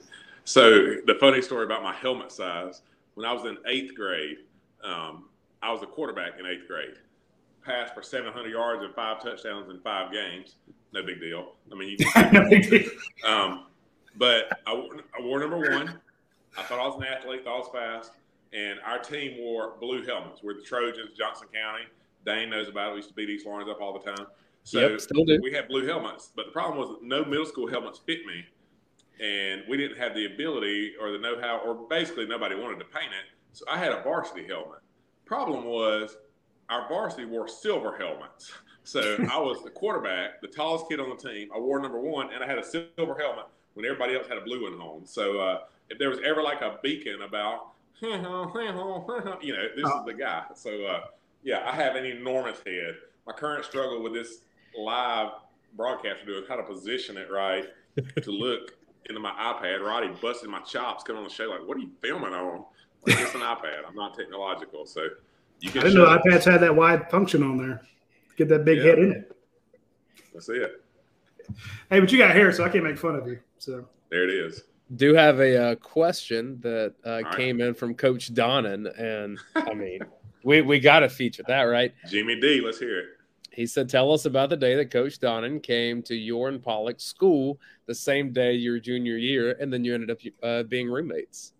[0.46, 2.82] So the funny story about my helmet size,
[3.16, 4.38] when I was in eighth grade,
[4.84, 5.26] um,
[5.62, 6.96] I was a quarterback in eighth grade.
[7.64, 10.56] Passed for 700 yards and five touchdowns in five games
[10.94, 11.56] no big deal.
[11.72, 12.90] I mean, you
[13.28, 13.66] um,
[14.16, 16.00] but I, I, wore number one.
[16.58, 18.12] I thought I was an athlete, thought I was fast,
[18.54, 20.42] and our team wore blue helmets.
[20.44, 21.84] We're the Trojans, Johnson County.
[22.26, 22.92] Dayne knows about it.
[22.92, 24.28] We used to beat East Laurens up all the time.
[24.64, 25.00] So yep,
[25.42, 28.46] we had blue helmets, but the problem was no middle school helmets fit me,
[29.20, 33.12] and we didn't have the ability or the know-how, or basically nobody wanted to paint
[33.12, 33.38] it.
[33.54, 34.80] So I had a varsity helmet.
[35.26, 36.18] Problem was,
[36.70, 38.52] our varsity wore silver helmets.
[38.86, 41.50] So I was the quarterback, the tallest kid on the team.
[41.56, 44.42] I wore number one, and I had a silver helmet when everybody else had a
[44.42, 45.06] blue one on.
[45.06, 47.74] So uh, if there was ever like a beacon about,
[49.44, 50.44] you know, this is the guy.
[50.56, 51.02] So uh,
[51.44, 52.96] yeah, I have an enormous head.
[53.28, 54.40] My current struggle with this
[54.76, 55.34] live
[55.76, 57.66] broadcast is how to position it right
[58.24, 58.79] to look
[59.10, 59.80] into my iPad.
[59.80, 61.46] Radi busted my chops coming on the show.
[61.46, 62.64] Like, what are you filming on?
[63.06, 63.88] Like, it's an iPad.
[63.88, 65.08] I'm not technological, so
[65.60, 65.82] you can.
[65.82, 67.82] I didn't know iPads had that wide function on there.
[68.38, 68.84] Get that big yeah.
[68.84, 69.36] head in it.
[70.34, 70.84] That's it.
[71.90, 73.40] Hey, but you got hair, so I can't make fun of you.
[73.58, 74.64] So there it is.
[74.96, 77.70] Do have a uh, question that uh, came right.
[77.70, 80.00] in from Coach Donnan, and I mean,
[80.44, 81.94] we we got to feature that, right?
[82.10, 83.06] Jimmy D, let's hear it.
[83.60, 87.02] He said, "Tell us about the day that Coach Donnan came to your and Pollack
[87.02, 91.54] school the same day your junior year, and then you ended up uh, being roommates."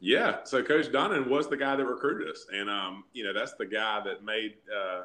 [0.00, 3.52] Yeah, so Coach Donnan was the guy that recruited us, and um, you know that's
[3.54, 5.02] the guy that made uh,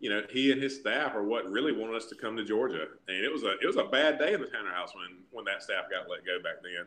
[0.00, 2.86] you know, he and his staff are what really wanted us to come to Georgia.
[3.08, 5.44] And it was a it was a bad day in the Tanner House when when
[5.46, 6.86] that staff got let go back then.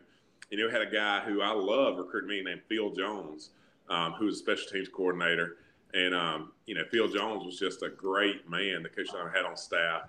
[0.49, 3.49] You know, had a guy who I love recruiting me named Phil Jones,
[3.89, 5.57] um, who was a special teams coordinator.
[5.93, 9.45] And um, you know, Phil Jones was just a great man that Coach Donnan had
[9.45, 10.03] on staff.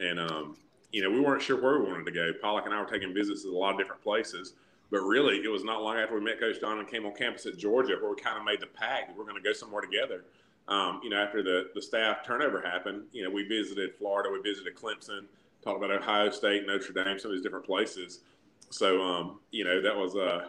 [0.00, 0.56] And um,
[0.92, 2.32] you know, we weren't sure where we wanted to go.
[2.40, 4.54] Pollack and I were taking visits to a lot of different places.
[4.90, 7.44] But really, it was not long after we met Coach Donnan and came on campus
[7.44, 9.82] at Georgia where we kind of made the pact that we're going to go somewhere
[9.82, 10.24] together
[10.68, 14.40] um, you know, after the, the staff turnover happened, you know, we visited Florida, we
[14.40, 15.24] visited Clemson,
[15.62, 18.20] talked about Ohio State, Notre Dame, some of these different places.
[18.70, 20.48] So, um, you know, that was uh,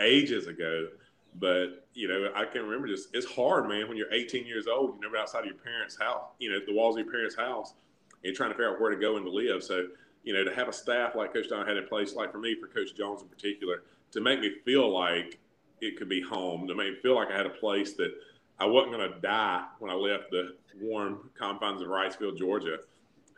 [0.00, 0.88] ages ago.
[1.36, 4.94] But, you know, I can remember just, it's hard, man, when you're 18 years old,
[4.94, 7.74] you're never outside of your parents' house, you know, the walls of your parents' house,
[8.22, 9.62] and trying to figure out where to go and to live.
[9.64, 9.88] So,
[10.22, 12.54] you know, to have a staff like Coach Don had in place, like for me,
[12.54, 15.38] for Coach Jones in particular, to make me feel like
[15.80, 18.14] it could be home, to make me feel like I had a place that–
[18.58, 22.78] I wasn't going to die when I left the warm confines of Wrightsville, Georgia.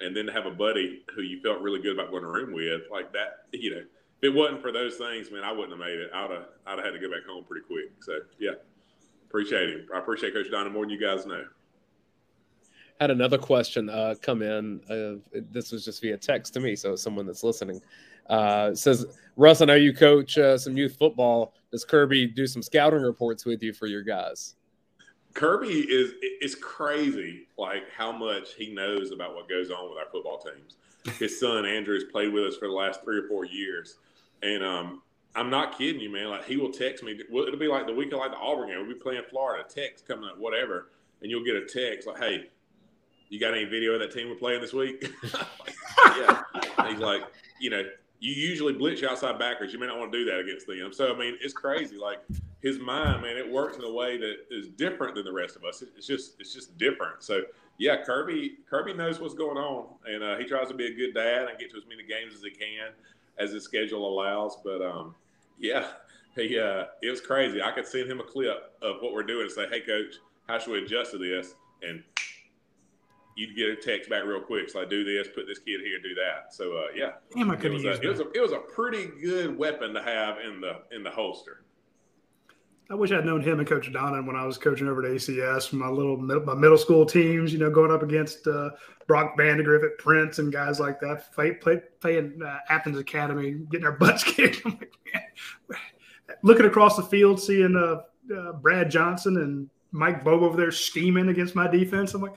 [0.01, 2.53] And then to have a buddy who you felt really good about going to room
[2.53, 3.83] with, like that, you know,
[4.23, 6.11] if it wasn't for those things, man, I wouldn't have made it.
[6.15, 7.91] I'd have, I'd have had to go back home pretty quick.
[8.01, 8.53] So, yeah,
[9.29, 9.87] appreciate him.
[9.95, 11.45] I appreciate Coach Donnie more than you guys know.
[13.01, 14.81] Had another question uh, come in.
[14.89, 17.83] Uh, this was just via text to me, so someone that's listening
[18.31, 19.05] uh, says,
[19.37, 21.53] "Russ, I know you coach uh, some youth football.
[21.71, 24.55] Does Kirby do some scouting reports with you for your guys?"
[25.35, 30.11] Kirby is it's crazy like how much he knows about what goes on with our
[30.11, 30.77] football teams.
[31.19, 33.97] his son Andrew has played with us for the last three or four years,
[34.43, 35.03] and um,
[35.37, 36.29] I'm not kidding you, man.
[36.31, 37.13] Like he will text me.
[37.13, 38.79] It'll be like the week of like the Auburn game.
[38.79, 39.65] We'll be playing Florida.
[39.69, 40.89] Text coming up, whatever,
[41.21, 42.47] and you'll get a text like, "Hey,
[43.29, 45.05] you got any video of that team we're playing this week?"
[46.17, 46.43] yeah.
[46.79, 47.23] And he's like,
[47.61, 47.83] you know,
[48.19, 49.75] you usually blitz outside backers.
[49.75, 50.93] You may not want to do that against them.
[50.93, 51.99] So I mean, it's crazy.
[51.99, 52.21] Like
[52.63, 55.65] his mind, man, it works in a way that is different than the rest of
[55.65, 55.83] us.
[55.97, 57.23] It's just it's just different.
[57.23, 57.43] So
[57.79, 61.13] yeah, Kirby Kirby knows what's going on, and uh, he tries to be a good
[61.13, 62.93] dad and get to as many games as he can
[63.39, 64.59] as his schedule allows.
[64.65, 65.15] But um,
[65.59, 65.87] yeah,
[66.37, 67.63] he uh, it was crazy.
[67.63, 70.15] I could send him a clip of what we're doing and say, "Hey, coach,
[70.49, 72.03] how should we adjust to this?" And
[73.37, 74.69] you'd get a text back real quick.
[74.69, 76.55] So I do this, put this kid here, do that.
[76.55, 78.59] So uh, yeah, Damn, I it was, use a, it was a it was a
[78.59, 81.63] pretty good weapon to have in the in the holster.
[82.89, 85.73] I wish I'd known him and Coach Donnan when I was coaching over at ACS.
[85.73, 88.71] My little my middle school teams, you know, going up against uh,
[89.09, 93.87] Brock Vandegrift at Prince and guys like that, fight, play, playing uh, Athens Academy, getting
[93.87, 94.63] our butts kicked.
[94.65, 95.79] I'm like, man,
[96.43, 98.03] looking across the field, seeing uh,
[98.35, 102.15] uh, Brad Johnson and Mike Bobo over there scheming against my defense.
[102.15, 102.37] I'm like,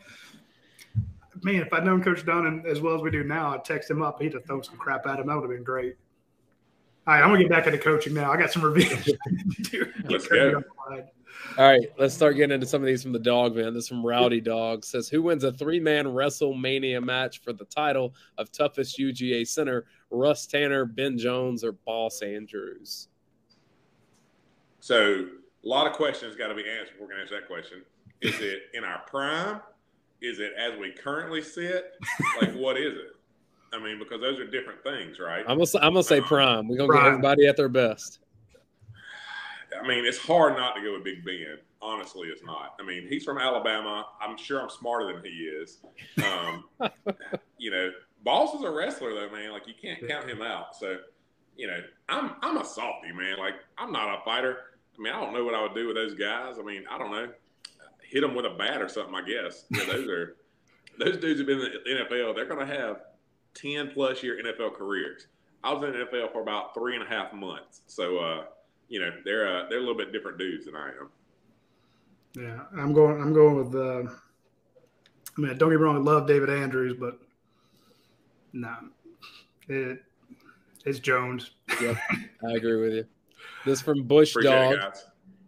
[1.43, 4.01] man, if I'd known Coach Donnan as well as we do now, I'd text him
[4.01, 4.19] up.
[4.19, 5.27] He'd have thrown some crap at him.
[5.27, 5.95] That would have been great.
[7.09, 8.31] All right, I'm gonna get back into coaching now.
[8.31, 9.09] I got some revenge.
[10.07, 10.61] Let's go.
[11.57, 13.73] All right, let's start getting into some of these from the dog man.
[13.73, 18.51] This from Rowdy Dog says, "Who wins a three-man WrestleMania match for the title of
[18.51, 19.87] toughest UGA center?
[20.11, 23.07] Russ Tanner, Ben Jones, or Boss Andrews?"
[24.79, 25.29] So
[25.63, 26.91] a lot of questions got to be answered.
[26.91, 27.81] Before We're gonna answer that question.
[28.21, 29.61] Is it in our prime?
[30.21, 31.91] Is it as we currently sit?
[32.39, 33.15] Like what is it?
[33.73, 35.41] I mean, because those are different things, right?
[35.47, 36.67] I'm gonna say, I'm gonna say Um, prime.
[36.67, 37.03] We're gonna prime.
[37.03, 38.19] get everybody at their best.
[39.81, 41.57] I mean, it's hard not to go with Big Ben.
[41.81, 42.75] Honestly, it's not.
[42.79, 44.05] I mean, he's from Alabama.
[44.19, 45.77] I'm sure I'm smarter than he is.
[46.23, 46.65] Um,
[47.57, 47.91] you know,
[48.23, 49.51] Boss is a wrestler though, man.
[49.51, 50.75] Like you can't count him out.
[50.75, 50.97] So,
[51.55, 51.79] you know,
[52.09, 53.37] I'm I'm a softy man.
[53.37, 54.57] Like I'm not a fighter.
[54.97, 56.55] I mean, I don't know what I would do with those guys.
[56.59, 57.29] I mean, I don't know.
[58.01, 59.15] Hit them with a bat or something.
[59.15, 59.65] I guess.
[59.69, 60.35] Yeah, those are
[60.97, 62.35] those dudes have been in the NFL.
[62.35, 62.97] They're going to have
[63.61, 65.27] ten plus year NFL careers.
[65.63, 67.81] I was in the NFL for about three and a half months.
[67.87, 68.43] So, uh,
[68.87, 71.09] you know, they're uh, they're a little bit different dudes than I am.
[72.35, 73.21] Yeah, I'm going.
[73.21, 73.75] I'm going with.
[73.75, 74.09] Uh,
[75.37, 75.95] I mean, don't get me wrong.
[75.95, 77.19] I love David Andrews, but
[78.53, 78.75] no,
[79.67, 80.03] it,
[80.85, 81.51] it's Jones.
[81.81, 81.97] Yep,
[82.47, 83.05] I agree with you.
[83.65, 84.97] This from Bush Appreciate Dog it,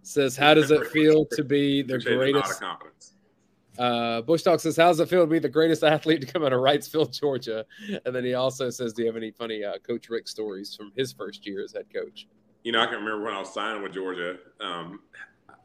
[0.01, 3.10] says, "How does it feel to be the Appreciate the nod of greatest?"
[3.81, 6.53] Uh, Bush Dog says, "How's it feel to be the greatest athlete to come out
[6.53, 7.65] of Wrightsville, Georgia?"
[8.05, 10.91] And then he also says, "Do you have any funny uh, Coach Richt stories from
[10.95, 12.27] his first year as head coach?"
[12.63, 14.37] You know, I can remember when I was signing with Georgia.
[14.59, 14.99] Um,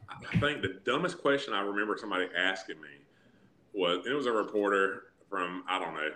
[0.09, 2.89] I think the dumbest question I remember somebody asking me
[3.75, 6.09] was, and it was a reporter from I don't know,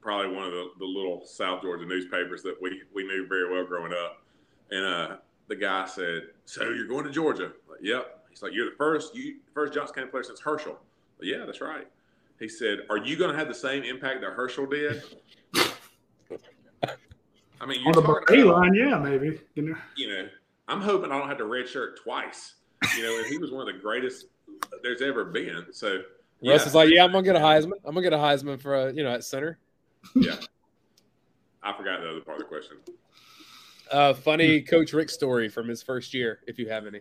[0.00, 3.64] probably one of the, the little South Georgia newspapers that we we knew very well
[3.64, 4.22] growing up.
[4.70, 5.16] And uh,
[5.48, 8.24] the guy said, "So you're going to Georgia?" Like, yep.
[8.30, 10.78] He's like, "You're the first you first Johnson County player since Herschel."
[11.20, 11.86] Like, yeah, that's right.
[12.38, 15.02] He said, "Are you going to have the same impact that Herschel did?"
[17.62, 19.38] I mean, On you're on the talking A about line, yeah, maybe.
[19.54, 20.28] You know, you know,
[20.68, 22.54] I'm hoping I don't have to red shirt twice.
[22.96, 24.26] You know, and he was one of the greatest
[24.82, 25.66] there's ever been.
[25.72, 26.02] So
[26.42, 27.72] Russ is like, "Yeah, I'm gonna get a Heisman.
[27.84, 29.58] I'm gonna get a Heisman for uh, you know at center."
[30.14, 30.36] yeah.
[31.62, 32.78] I forgot the other part of the question.
[33.90, 37.00] Uh, funny Coach Richt story from his first year, if you have any.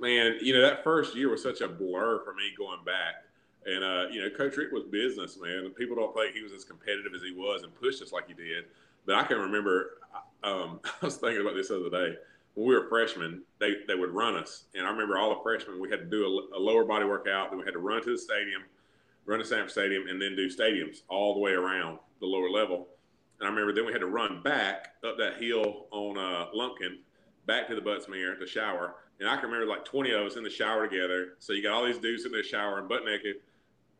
[0.00, 3.24] Man, you know, that first year was such a blur for me going back.
[3.66, 5.64] And uh, you know, Coach Richt was business, man.
[5.64, 8.28] And people don't think he was as competitive as he was and pushed us like
[8.28, 8.64] he did.
[9.06, 9.98] But I can remember
[10.44, 12.16] um, I was thinking about this the other day.
[12.54, 14.64] When we were freshmen, they, they would run us.
[14.74, 17.50] And I remember all the freshmen, we had to do a, a lower body workout.
[17.50, 18.62] Then we had to run to the stadium,
[19.26, 22.86] run to Sanford Stadium, and then do stadiums all the way around the lower level.
[23.40, 26.98] And I remember then we had to run back up that hill on uh, Lumpkin,
[27.46, 28.94] back to the Butts-Mehre to shower.
[29.20, 31.34] And I can remember like 20 of us in the shower together.
[31.38, 33.36] So you got all these dudes in the shower and butt naked,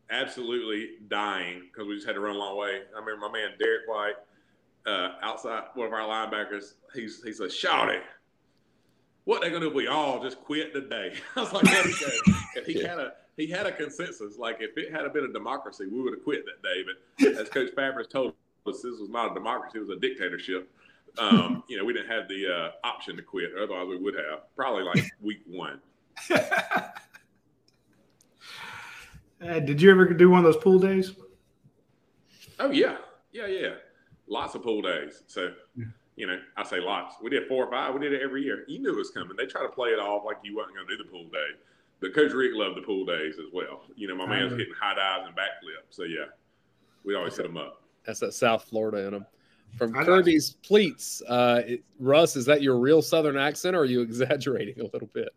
[0.09, 2.81] absolutely dying because we just had to run a long way.
[2.95, 4.15] I remember my man Derek White,
[4.85, 8.01] uh, outside one of our linebackers, he's he said, "Shouty,
[9.23, 11.99] what they gonna do if we all just quit today?" I was like, "Let it
[11.99, 14.37] go." And he had a he had a consensus.
[14.37, 16.83] Like if it had been a democracy, we would have quit that day.
[17.17, 18.33] But as Coach Pappas told
[18.67, 20.69] us, this was not a democracy; it was a dictatorship.
[21.17, 23.51] Um, you know, we didn't have the uh, option to quit.
[23.61, 25.79] Otherwise, we would have probably like week one.
[29.41, 31.11] Uh, did you ever do one of those pool days?
[32.59, 32.97] Oh yeah,
[33.31, 33.73] yeah, yeah.
[34.27, 35.23] Lots of pool days.
[35.27, 35.85] So, Yeah.
[36.15, 37.15] you know, I say lots.
[37.21, 37.93] We did four or five.
[37.93, 38.63] We did it every year.
[38.67, 39.35] You knew it was coming.
[39.37, 41.49] They try to play it off like you wasn't going to do the pool day.
[41.99, 43.83] But Coach Richt loved the pool days as well.
[43.95, 45.91] You know, my man's hitting high dives and backflips.
[45.91, 46.25] So yeah,
[47.03, 47.83] we always set them up.
[48.05, 49.25] That's that South Florida in them.
[49.77, 54.01] From Kirby's pleats, uh, it, Russ, is that your real Southern accent, or are you
[54.01, 55.29] exaggerating a little bit?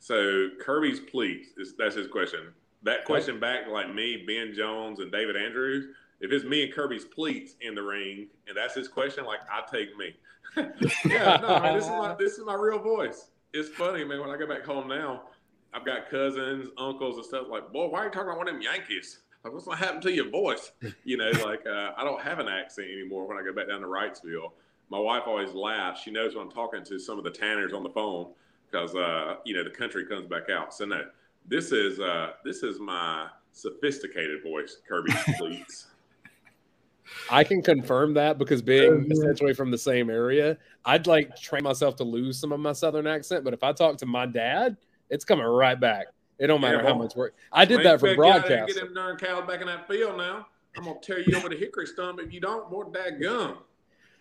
[0.00, 2.52] So Kirby's pleats is that's his question.
[2.82, 5.94] That question back like me, Ben Jones, and David Andrews.
[6.20, 9.62] If it's me and Kirby's pleats in the ring, and that's his question, like I
[9.70, 10.16] take me.
[11.04, 13.30] yeah, no, man, this is my this is my real voice.
[13.52, 14.20] It's funny, man.
[14.20, 15.22] When I go back home now,
[15.72, 18.54] I've got cousins, uncles, and stuff like, boy, why are you talking about one of
[18.54, 19.20] them Yankees?
[19.48, 20.72] Like, what's going to happen to your voice?
[21.04, 23.80] You know, like uh, I don't have an accent anymore when I go back down
[23.80, 24.52] to Wrightsville.
[24.90, 26.02] My wife always laughs.
[26.02, 28.32] She knows when I'm talking to some of the tanners on the phone
[28.70, 30.74] because uh, you know the country comes back out.
[30.74, 31.06] So no,
[31.46, 35.86] this is uh, this is my sophisticated voice, Kirby please.
[37.30, 41.96] I can confirm that because being essentially from the same area, I'd like train myself
[41.96, 43.44] to lose some of my southern accent.
[43.44, 44.76] But if I talk to my dad,
[45.08, 46.08] it's coming right back.
[46.38, 47.34] It don't matter yeah, how much work.
[47.52, 48.74] I did that for broadcast.
[48.74, 50.46] Get them darn cows back in that field now.
[50.76, 52.70] I'm gonna tear you over the hickory stump if you don't.
[52.70, 53.58] More that gum.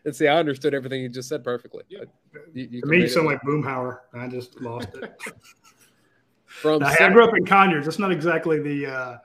[0.06, 1.84] And see, I understood everything you just said perfectly.
[1.90, 2.06] Yeah.
[2.54, 4.00] You, you to me, you sound like Boomhauer.
[4.14, 5.14] I just lost it.
[6.46, 7.86] From now, I grew up in Conyers.
[7.86, 9.18] That's not exactly the uh,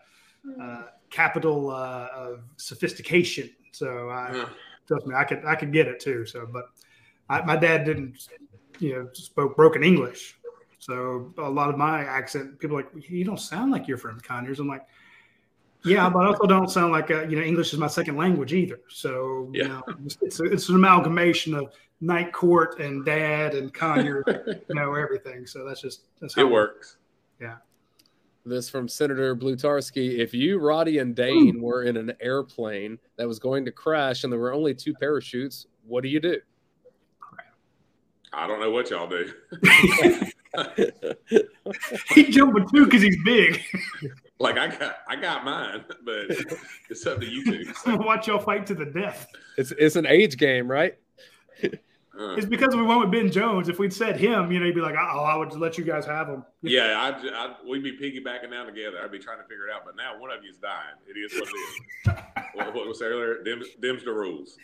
[0.60, 3.50] uh, capital uh, of sophistication.
[3.70, 4.48] So I, yeah.
[4.86, 6.26] trust me, I could I could get it too.
[6.26, 6.66] So, but
[7.30, 8.28] I, my dad didn't,
[8.80, 10.36] you know, spoke broken English.
[10.82, 14.58] So a lot of my accent, people like, you don't sound like you're from Conyers.
[14.58, 14.84] I'm like,
[15.84, 18.52] yeah, but I also don't sound like a, you know English is my second language
[18.52, 18.80] either.
[18.88, 19.62] So yeah.
[19.62, 19.82] you know,
[20.22, 25.46] it's, it's an amalgamation of Night Court and Dad and Conyers, you know everything.
[25.46, 26.96] So that's just that's how it works.
[27.40, 27.58] Yeah.
[28.44, 30.18] This from Senator Blutarski.
[30.18, 31.62] If you, Radi, and Dayne Ooh.
[31.62, 35.66] were in an airplane that was going to crash and there were only two parachutes,
[35.86, 36.40] what do you do?
[38.32, 39.32] I don't know what y'all do.
[42.14, 43.62] he jumping too because he's big.
[44.38, 46.26] like I got, I got mine, but
[46.90, 47.72] it's up to you two.
[47.74, 47.96] So.
[48.00, 49.28] Watch y'all fight to the death.
[49.56, 50.98] It's it's an age game, right?
[51.64, 53.70] Uh, it's because we went with Ben Jones.
[53.70, 56.04] If we'd said him, you know, he'd be like, "Oh, I would let you guys
[56.04, 58.98] have him." Yeah, I'd, I'd, we'd be piggybacking down together.
[59.02, 59.86] I'd be trying to figure it out.
[59.86, 60.96] But now one of you is dying.
[61.06, 62.22] It is what it is.
[62.52, 63.42] what, what was earlier?
[63.42, 64.58] Dim's, dim's the rules.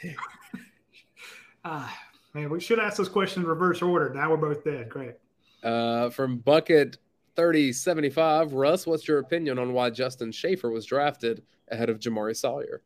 [1.64, 4.12] Ah, uh, man, we should ask this question in reverse order.
[4.14, 4.90] Now we're both dead.
[4.90, 5.14] Great.
[5.62, 6.98] Uh, from Bucket
[7.36, 12.82] 3075, Russ, what's your opinion on why Justin Shaffer was drafted ahead of Jamaree Salyer?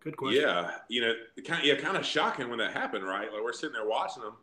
[0.00, 0.42] Good question.
[0.42, 1.14] Yeah, you know,
[1.46, 3.32] kind of, yeah, kind of shocking when that happened, right?
[3.32, 4.34] Like we're sitting there watching them,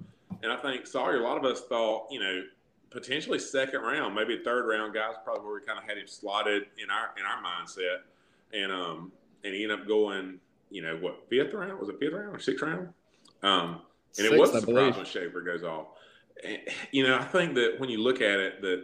[0.42, 2.44] and I think Salyer, A lot of us thought, you know,
[2.90, 6.64] potentially second round, maybe third round guys, probably where we kind of had him slotted
[6.82, 8.00] in our in our mindset,
[8.54, 9.12] and um,
[9.44, 10.40] and he ended up going,
[10.72, 12.90] you know, what fifth round was it fifth round or sixth round?
[13.44, 13.82] Um,
[14.18, 15.88] and Sixth, it was a surprise when Shaffer goes off
[16.44, 16.58] Eh,
[16.92, 18.84] you know, I think that when you look at it, that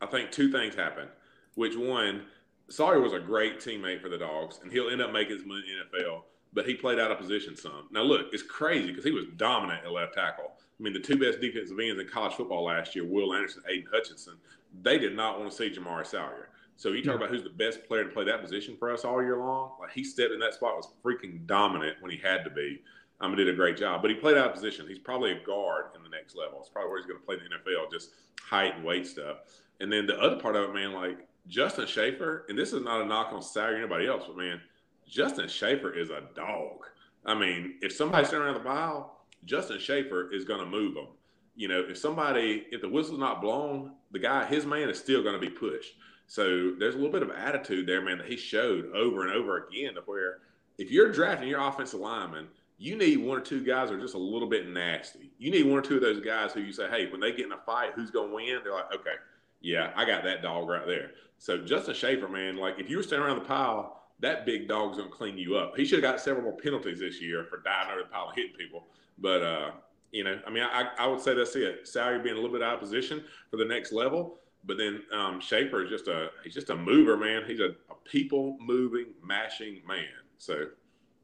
[0.00, 1.08] I think two things happen.
[1.54, 2.22] Which one,
[2.68, 5.64] Salyer was a great teammate for the Dogs, and he'll end up making his money
[5.70, 6.22] in the NFL.
[6.54, 7.88] But he played out of position some.
[7.90, 10.52] Now look, it's crazy because he was dominant at left tackle.
[10.78, 13.86] I mean, the two best defensive ends in college football last year, Will Anderson, Aidan
[13.92, 14.34] Hutchinson,
[14.82, 16.48] they did not want to see Jamaree Salyer.
[16.76, 19.22] So you talk about who's the best player to play that position for us all
[19.22, 19.72] year long.
[19.78, 22.82] Like he stepped in that spot was freaking dominant when he had to be
[23.22, 24.02] um, did a great job.
[24.02, 24.86] But he played out of position.
[24.86, 26.58] He's probably a guard in the next level.
[26.60, 28.10] It's probably where he's going to play in the NFL, just
[28.42, 29.38] height and weight stuff.
[29.80, 33.00] And then the other part of it, man, like Justin Shaffer, and this is not
[33.00, 34.60] a knock on Sally or anybody else, but man,
[35.08, 36.86] Justin Shaffer is a dog.
[37.24, 41.08] I mean, if somebody's standing around the pile, Justin Shaffer is going to move them.
[41.54, 45.22] You know, if somebody, if the whistle's not blown, the guy, his man is still
[45.22, 45.94] going to be pushed.
[46.26, 49.66] So there's a little bit of attitude there, man, that he showed over and over
[49.66, 50.38] again to where
[50.78, 52.48] if you're drafting your offensive lineman–
[52.82, 55.30] you need one or two guys that are just a little bit nasty.
[55.38, 57.46] You need one or two of those guys who you say, hey, when they get
[57.46, 58.58] in a fight, who's going to win?
[58.64, 59.14] They're like, okay,
[59.60, 61.12] yeah, I got that dog right there.
[61.38, 64.96] So Justin Shaffer, man, like if you were standing around the pile, that big dog's
[64.98, 65.76] going to clean you up.
[65.76, 68.36] He should have got several more penalties this year for diving over the pile and
[68.36, 68.88] hitting people.
[69.16, 69.70] But, uh,
[70.10, 71.86] you know, I mean, I, I would say that's it.
[71.86, 74.38] Salyer being a little bit out of position for the next level.
[74.64, 77.42] But then um, is just a he's just a mover, man.
[77.46, 80.04] He's a, a people moving, mashing man.
[80.38, 80.66] So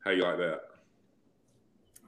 [0.04, 0.62] how you like that?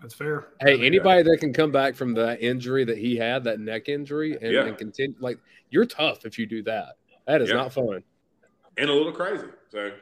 [0.00, 0.48] That's fair.
[0.60, 4.38] Hey, anybody that can come back from the injury that he had, that neck injury,
[4.40, 4.64] and, yeah.
[4.64, 5.38] and continue, like
[5.70, 6.96] you're tough if you do that.
[7.26, 7.56] That is yeah.
[7.56, 8.02] not fun.
[8.78, 9.46] And a little crazy.
[9.70, 9.92] So,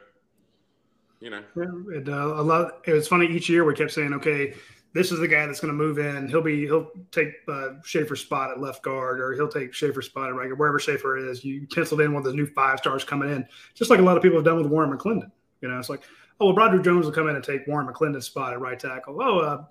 [1.19, 2.81] you know, yeah, it, uh, a lot.
[2.87, 3.27] It was funny.
[3.27, 4.53] Each year we kept saying, okay,
[4.93, 6.29] this is the guy that's going to move in.
[6.29, 10.29] He'll be he'll take uh, Shaffer's spot at left guard, or he'll take Shaffer's spot
[10.29, 11.43] at right guard, wherever Shaffer is.
[11.43, 13.45] You penciled in one of the new five stars coming in,
[13.75, 15.29] just like a lot of people have done with Warren McClendon.
[15.61, 16.03] You know, it's like
[16.39, 19.21] oh, well, Broderick Jones will come in and take Warren McClendon's spot at right tackle.
[19.21, 19.63] Oh, uh,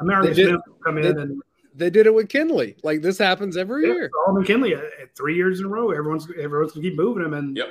[0.00, 1.42] Amarius Mims will come in they, and
[1.74, 2.76] they did it with Kindley.
[2.82, 4.10] Like this happens every yeah, year.
[4.24, 5.90] Solomon Kindley at, at, three years in a row.
[5.90, 7.68] Everyone's everyone's gonna keep moving him, and yep.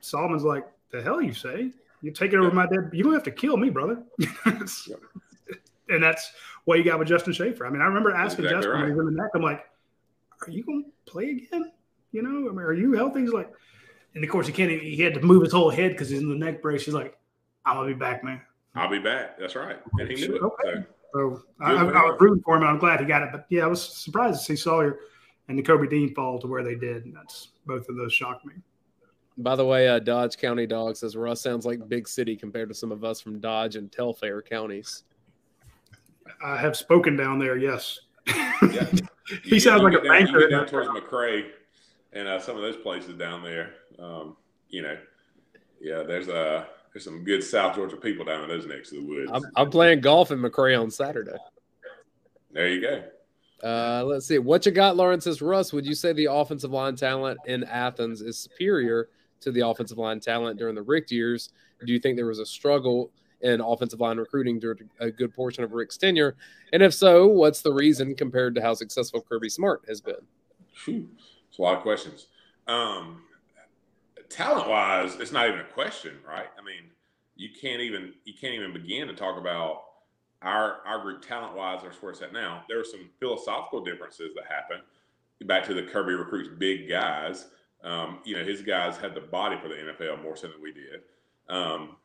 [0.00, 2.90] Solomon's like, "The hell you say?" You take it over my dad.
[2.92, 4.02] You don't have to kill me, brother.
[4.44, 6.32] and that's
[6.64, 7.64] what you got with Justin Shaffer.
[7.64, 8.80] I mean, I remember asking exactly Justin right.
[8.80, 9.30] when he was in the neck.
[9.34, 9.64] I'm like,
[10.46, 11.70] "Are you going to play again?
[12.10, 13.52] You know, I mean, are you healthy?" He's like,
[14.14, 14.70] and of course he can't.
[14.70, 16.84] He had to move his whole head because he's in the neck brace.
[16.84, 17.16] He's like,
[17.64, 18.40] "I'm gonna be back, man.
[18.74, 20.42] I'll be back." That's right, and he knew it.
[20.42, 20.84] Okay.
[21.12, 23.28] So, so I, I, I, was rooting for him, I'm glad he got it.
[23.32, 25.00] But yeah, I was surprised to see Salyer
[25.48, 27.04] and Nakobe Dean fall to where they did.
[27.04, 28.54] And that's both of those shocked me.
[29.38, 32.74] By the way, uh, Dodge County Dog says Russ sounds like big city compared to
[32.74, 35.04] some of us from Dodge and Telfair counties.
[36.44, 37.56] I have spoken down there.
[37.56, 38.90] Yes, yeah.
[39.42, 40.48] he sounds like a down, banker.
[40.48, 41.48] down towards McRae
[42.12, 43.74] and uh, some of those places down there.
[43.98, 44.36] Um,
[44.68, 44.96] you know,
[45.80, 48.98] yeah, there's a uh, there's some good South Georgia people down in those necks of
[48.98, 49.30] the woods.
[49.32, 51.36] I'm, I'm playing golf in McRae on Saturday.
[52.52, 53.02] There you go.
[53.62, 54.38] Uh, let's see.
[54.38, 55.24] What you got, Lawrence?
[55.24, 59.08] Says Russ, would you say the offensive line talent in Athens is superior
[59.40, 61.50] to the offensive line talent during the Richt years?
[61.84, 65.64] Do you think there was a struggle in offensive line recruiting during a good portion
[65.64, 66.36] of Richt's tenure?
[66.72, 70.14] And if so, what's the reason compared to how successful Kirby Smart has been?
[70.86, 72.26] It's a lot of questions.
[72.66, 73.22] Um,
[74.32, 76.46] talent wise, it's not even a question, right?
[76.58, 76.90] I mean,
[77.36, 79.82] you can't even you can't even begin to talk about
[80.42, 82.64] our our group talent wise or where it's at now.
[82.68, 84.82] There were some philosophical differences that happened.
[85.44, 87.46] Back to the Kirby recruits big guys.
[87.82, 90.72] Um, you know, his guys had the body for the NFL more so than we
[90.72, 91.00] did.
[91.48, 91.96] Um,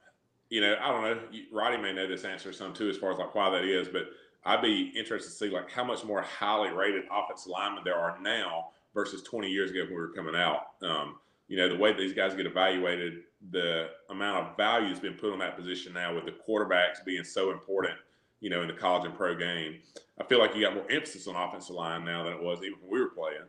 [0.50, 1.20] you know, I don't know.
[1.54, 4.10] Radi may know this answer some too, as far as like why that is, but
[4.44, 8.18] I'd be interested to see like how much more highly rated offensive linemen there are
[8.22, 10.70] now versus 20 years ago when we were coming out.
[10.82, 11.18] Um,
[11.48, 13.20] you know, the way these guys get evaluated,
[13.52, 17.24] the amount of value has been put on that position now with the quarterbacks being
[17.24, 17.98] so important
[18.39, 19.80] you know, in the college and pro game.
[20.20, 22.80] I feel like you got more emphasis on offensive line now than it was even
[22.82, 23.48] when we were playing,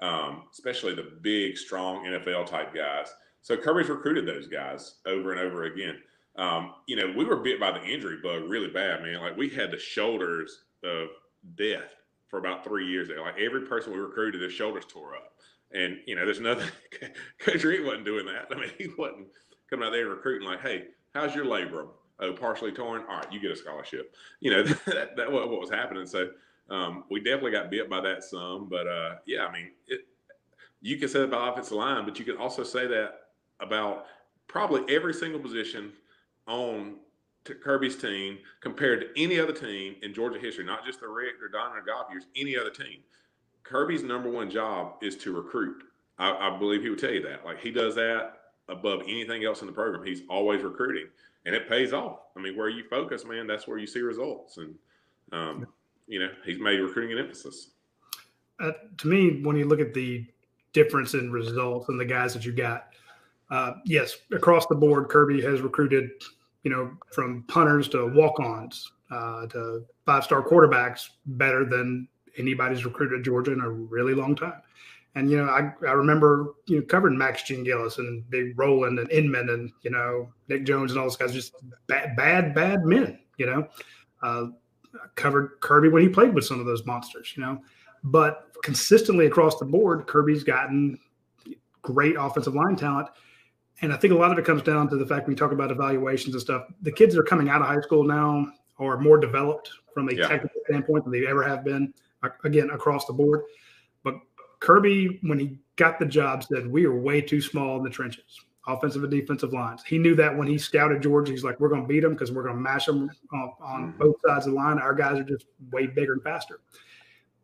[0.00, 3.12] um, especially the big, strong NFL type guys.
[3.42, 5.98] So Kirby's recruited those guys over and over again.
[6.36, 9.20] Um, you know, we were bit by the injury bug really bad, man.
[9.20, 11.08] Like we had the shoulders of
[11.56, 11.94] death
[12.28, 13.20] for about three years there.
[13.20, 15.32] Like every person we recruited, their shoulders tore up.
[15.72, 16.68] And, you know, there's nothing,
[17.38, 18.48] Coach Reed wasn't doing that.
[18.50, 19.28] I mean, he wasn't
[19.68, 21.88] coming out there and recruiting like, hey, how's your labrum?
[22.20, 23.02] oh, partially torn.
[23.08, 24.14] All right, you get a scholarship.
[24.40, 26.06] You know, that, that what, was happening.
[26.06, 26.30] So
[26.68, 28.68] um, we definitely got bit by that some.
[28.68, 30.06] But uh, yeah, I mean, it,
[30.80, 33.20] you can say that about offensive line, but you can also say that
[33.60, 34.06] about
[34.48, 35.92] probably every single position
[36.46, 36.96] on
[37.44, 41.48] Kirby's team compared to any other team in Georgia history, not just the Richt or
[41.48, 43.00] Don or Goff years, any other team.
[43.62, 45.82] Kirby's number one job is to recruit.
[46.18, 47.44] I, I believe he would tell you that.
[47.44, 48.32] Like he does that
[48.68, 50.04] above anything else in the program.
[50.04, 51.06] He's always recruiting
[51.46, 52.20] and it pays off.
[52.36, 54.58] I mean, where you focus, man, that's where you see results.
[54.58, 54.74] And
[55.32, 55.66] um,
[56.06, 57.70] you know, he's made recruiting an emphasis.
[58.58, 60.26] Uh, to me, when you look at the
[60.72, 62.88] difference in results and the guys that you got,
[63.50, 66.10] uh, yes, across the board, Kirby has recruited,
[66.62, 72.06] you know, from punters to walk-ons uh, to five-star quarterbacks better than
[72.38, 74.60] anybody's recruited Georgia in a really long time.
[75.14, 79.10] And you know, I, I remember you know covering Max Jean-Gilles and Big Roland and
[79.10, 81.54] Inman and you know Nick Jones and all those guys, just
[81.88, 83.18] bad, bad, bad men.
[83.36, 83.68] You know,
[84.22, 84.46] uh,
[85.16, 87.32] covered Kirby when he played with some of those monsters.
[87.36, 87.60] You know,
[88.04, 90.98] but consistently across the board, Kirby's gotten
[91.82, 93.08] great offensive line talent.
[93.82, 95.70] And I think a lot of it comes down to the fact we talk about
[95.70, 96.64] evaluations and stuff.
[96.82, 98.46] The kids that are coming out of high school now
[98.78, 100.28] are more developed from a yeah.
[100.28, 101.92] technical standpoint than they ever have been.
[102.44, 103.42] Again, across the board.
[104.02, 104.14] But
[104.60, 108.40] Kirby, when he got the job, said we are way too small in the trenches,
[108.66, 109.82] offensive and defensive lines.
[109.84, 112.30] He knew that when he scouted Georgia, he's like, we're going to beat them because
[112.30, 113.98] we're going to mash them on, on mm-hmm.
[113.98, 114.78] both sides of the line.
[114.78, 116.60] Our guys are just way bigger and faster.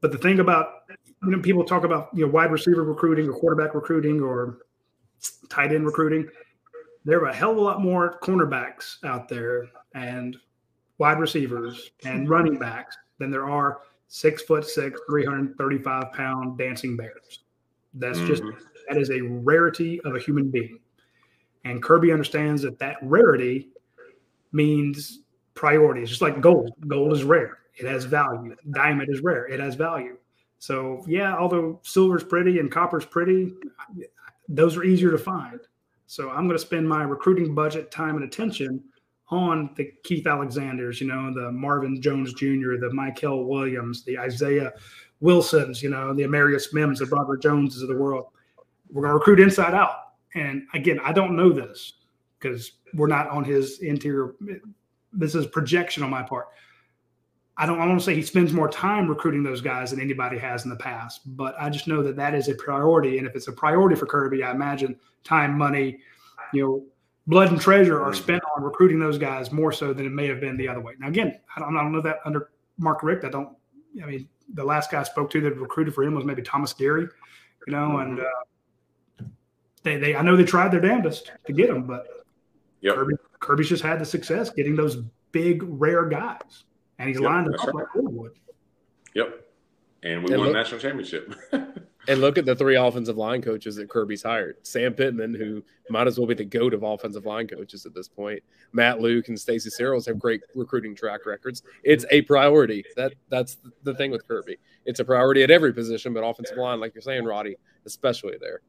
[0.00, 0.82] But the thing about
[1.22, 4.58] you know people talk about you know wide receiver recruiting or quarterback recruiting or
[5.48, 6.28] tight end recruiting.
[7.04, 10.36] There are a hell of a lot more cornerbacks out there and
[10.98, 17.40] wide receivers and running backs than there are six foot six, 335 pound dancing bears.
[17.94, 18.26] That's mm-hmm.
[18.28, 18.42] just,
[18.88, 20.78] that is a rarity of a human being.
[21.64, 23.70] And Kirby understands that that rarity
[24.52, 25.20] means
[25.54, 26.02] priority.
[26.02, 26.72] It's just like gold.
[26.86, 28.54] Gold is rare, it has value.
[28.70, 30.16] Diamond is rare, it has value.
[30.58, 33.52] So, yeah, although silver's pretty and copper's pretty,
[34.48, 35.60] those are easier to find.
[36.06, 38.82] So, I'm going to spend my recruiting budget, time, and attention
[39.28, 44.72] on the Keith Alexanders, you know, the Marvin Jones Jr., the Michael Williams, the Isaiah
[45.20, 48.26] Wilsons, you know, the Amarius Mims, the Robert Joneses of the world.
[48.90, 50.12] We're going to recruit inside out.
[50.34, 51.94] And again, I don't know this
[52.38, 54.34] because we're not on his interior.
[55.12, 56.48] This is projection on my part.
[57.58, 57.80] I don't.
[57.80, 60.70] I want to say he spends more time recruiting those guys than anybody has in
[60.70, 63.16] the past, but I just know that that is a priority.
[63.16, 65.98] And if it's a priority for Kirby, I imagine time, money,
[66.52, 66.84] you know,
[67.26, 70.40] blood and treasure are spent on recruiting those guys more so than it may have
[70.40, 70.94] been the other way.
[70.98, 73.24] Now, again, I don't, I don't know that under Mark Richt.
[73.24, 73.56] I don't.
[74.02, 76.72] I mean, the last guy I spoke to that recruited for him was maybe Thomas
[76.72, 77.08] Gary,
[77.66, 79.24] you know, and uh,
[79.82, 82.06] they they I know they tried their damnedest to get him, but
[82.80, 82.94] yep.
[82.94, 84.96] Kirby Kirby's just had the success getting those
[85.32, 86.64] big rare guys,
[86.98, 87.74] and he's yep, lined up right.
[87.74, 88.32] like Woodwood.
[89.14, 89.46] Yep,
[90.02, 91.34] and we and won look, a national championship.
[92.08, 96.06] and look at the three offensive line coaches that Kirby's hired: Sam Pittman, who might
[96.06, 98.42] as well be the goat of offensive line coaches at this point.
[98.72, 101.62] Matt Luke and Stacy Searels have great recruiting track records.
[101.84, 102.84] It's a priority.
[102.96, 104.56] That that's the thing with Kirby.
[104.84, 107.54] It's a priority at every position, but offensive line, like you're saying, Radi,
[107.84, 108.60] especially there.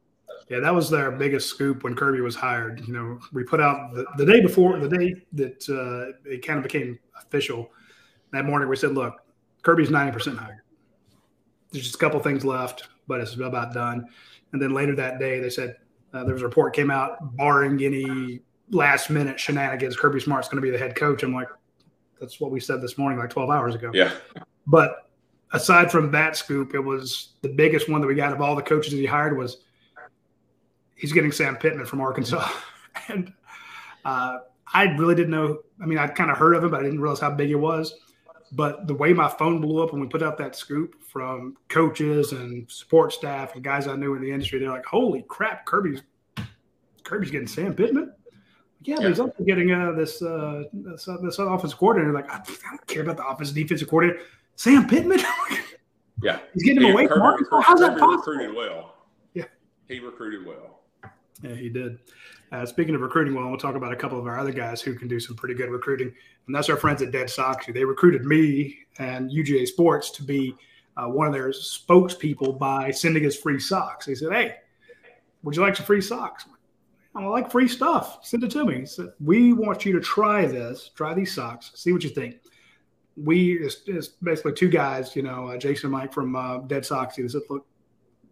[0.48, 2.86] Yeah, that was their biggest scoop when Kirby was hired.
[2.86, 6.58] You know, we put out the, the day before, the day that uh, it kind
[6.58, 7.70] of became official.
[8.32, 9.14] That morning, we said, "Look,
[9.62, 10.60] Kirby's ninety percent hired.
[11.70, 14.06] There's just a couple things left, but it's about done."
[14.52, 15.76] And then later that day, they said
[16.14, 18.40] uh, there was a report came out barring any
[18.70, 19.96] last minute shenanigans.
[19.96, 21.22] Kirby Smart's going to be the head coach.
[21.22, 21.48] I'm like,
[22.20, 23.90] that's what we said this morning, like 12 hours ago.
[23.92, 24.12] Yeah.
[24.66, 25.10] But
[25.52, 28.62] aside from that scoop, it was the biggest one that we got of all the
[28.62, 29.58] coaches that he hired was
[30.94, 32.48] he's getting Sam Pittman from Arkansas.
[33.08, 33.32] and
[34.04, 34.38] uh,
[34.72, 35.60] I really didn't know.
[35.82, 37.56] I mean, I'd kind of heard of him, but I didn't realize how big it
[37.56, 37.94] was.
[38.52, 42.32] But the way my phone blew up when we put out that scoop from coaches
[42.32, 46.02] and support staff and guys I knew in the industry, they're like, "Holy crap, Kirby's
[47.04, 48.12] Kirby's getting Sam Pittman."
[48.82, 52.12] Yeah, but he's also getting uh, this, uh, this, uh, this offensive coordinator.
[52.12, 52.40] Like, I,
[52.70, 54.20] don't care about the offensive defensive coordinator.
[54.54, 55.20] Sam Pittman.
[56.22, 57.60] yeah, he's getting him away from Arkansas.
[57.60, 58.16] How's that possible?
[58.16, 58.94] Recruited well.
[59.34, 59.44] Yeah,
[59.88, 60.80] he recruited well.
[61.42, 61.98] Yeah, he did.
[62.50, 64.94] Uh, speaking of recruiting, well, we'll talk about a couple of our other guys who
[64.94, 66.12] can do some pretty good recruiting,
[66.46, 67.74] and that's our friends at Dead Soxy.
[67.74, 70.54] They recruited me and UGA Sports to be
[70.96, 74.06] uh, one of their spokespeople by sending us free socks.
[74.06, 74.54] They said, "Hey,
[75.42, 76.46] would you like some free socks?"
[77.14, 78.20] I like free stuff.
[78.22, 78.86] Send it to me.
[79.20, 82.36] We want you to try this, try these socks, see what you think.
[83.16, 87.16] We it's basically two guys, you know, uh, Jason and Mike from uh, Dead Socks.
[87.16, 87.66] They said, look,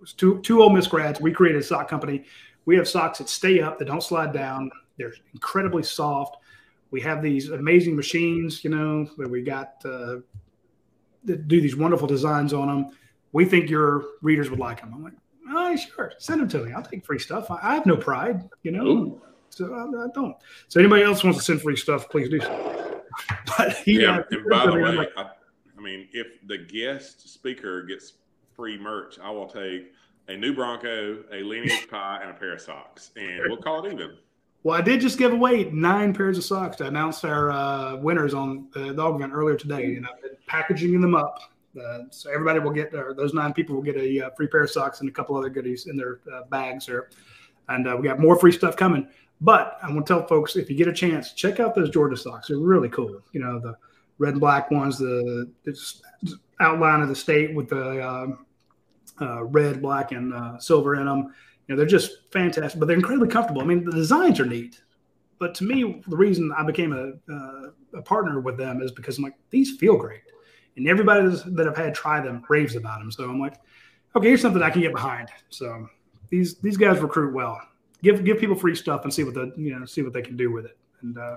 [0.00, 1.20] it's two two Ole Miss grads.
[1.20, 2.24] We created a sock company.
[2.66, 4.70] We have socks that stay up, that don't slide down.
[4.98, 6.36] They're incredibly soft.
[6.90, 10.16] We have these amazing machines, you know, that we got uh,
[11.24, 12.96] that do these wonderful designs on them.
[13.32, 14.92] We think your readers would like them.
[14.94, 15.14] I'm like,
[15.48, 16.12] Oh, sure.
[16.18, 16.72] Send them to me.
[16.72, 17.50] I'll take free stuff.
[17.50, 18.86] I, I have no pride, you know.
[18.86, 19.22] Ooh.
[19.50, 20.36] So I, I, don't.
[20.68, 22.82] So anybody else wants to send free stuff, please do so.
[23.56, 25.30] But he, yeah, and by the way, like, I,
[25.78, 28.12] I mean, if the guest speaker gets
[28.54, 29.92] free merch, I will take
[30.28, 33.92] a new Bronco, a lineage pie, and a pair of socks, and we'll call it
[33.92, 34.16] even.
[34.62, 38.34] Well, I did just give away nine pairs of socks to announce our uh, winners
[38.34, 41.38] on the Dawgvent earlier today, and I've been packaging them up
[41.78, 44.62] uh, so everybody will get, or those nine people will get a uh, free pair
[44.62, 47.08] of socks and a couple other goodies in their uh, bags there.
[47.68, 49.08] And uh, we got more free stuff coming.
[49.40, 52.16] But I want to tell folks if you get a chance, check out those Georgia
[52.16, 52.48] socks.
[52.48, 53.20] They're really cool.
[53.32, 53.76] You know, the
[54.18, 55.50] red and black ones, the,
[56.60, 58.45] outline of the state with the um,
[59.20, 61.34] uh, red, black, and uh, silver in them.
[61.66, 63.62] You know, they're just fantastic, but they're incredibly comfortable.
[63.62, 64.80] I mean, the designs are neat.
[65.38, 67.32] But to me, the reason I became a,
[67.98, 70.22] a partner with them is because I'm like, these feel great
[70.76, 73.10] and everybody that I've had try them raves about them.
[73.10, 73.54] So I'm like,
[74.14, 75.28] okay, here's something I can get behind.
[75.50, 75.88] So
[76.30, 77.60] these these guys recruit well.
[78.02, 80.36] Give give people free stuff and see what the you know see what they can
[80.36, 80.78] do with it.
[81.02, 81.36] And uh,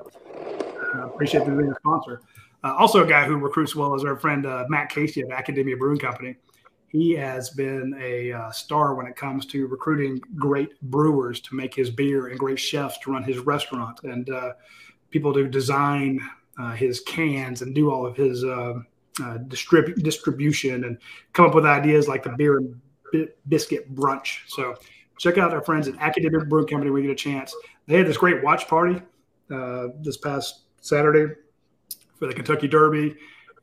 [0.95, 2.21] I appreciate them being a sponsor.
[2.63, 5.77] Uh, also, a guy who recruits well is our friend uh, Matt Casey of Akademia
[5.77, 6.35] Brewing Company.
[6.89, 11.73] He has been a uh, star when it comes to recruiting great brewers to make
[11.75, 14.53] his beer and great chefs to run his restaurant and uh,
[15.11, 16.19] people to design
[16.59, 18.87] uh, his cans and do all of his um,
[19.21, 20.97] uh, distrib- distribution and
[21.33, 22.79] come up with ideas like the beer and
[23.13, 24.39] bi- biscuit brunch.
[24.47, 24.75] So
[25.19, 27.55] check out our friends at Akademia Brewing Company when you get a chance.
[27.87, 29.01] They had this great watch party
[29.51, 31.33] uh, this past Saturday
[32.17, 33.15] for the Kentucky Derby.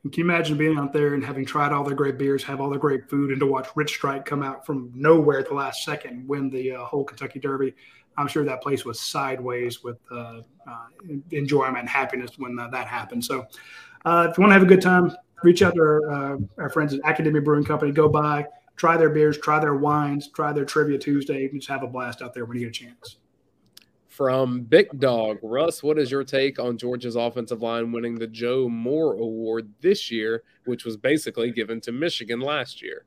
[0.07, 2.61] And can you imagine being out there and having tried all their great beers, have
[2.61, 5.53] all their great food, and to watch Rich Strike come out from nowhere at the
[5.53, 7.75] last second, win the uh, whole Kentucky Derby?
[8.15, 10.85] I'm sure that place was sideways with uh, uh,
[11.31, 13.25] enjoyment and happiness when uh, that happened.
[13.25, 13.47] So,
[14.05, 15.11] uh, if you want to have a good time,
[15.43, 17.91] reach out to our, uh, our friends at Akademia Brewing Company.
[17.91, 18.45] Go by,
[18.77, 21.47] try their beers, try their wines, try their Trivia Tuesday.
[21.47, 23.17] and Just have a blast out there when you get a chance.
[24.17, 28.67] From Big Dog, Russ, what is your take on Georgia's offensive line winning the Joe
[28.67, 33.05] Moore Award this year, which was basically given to Michigan last year?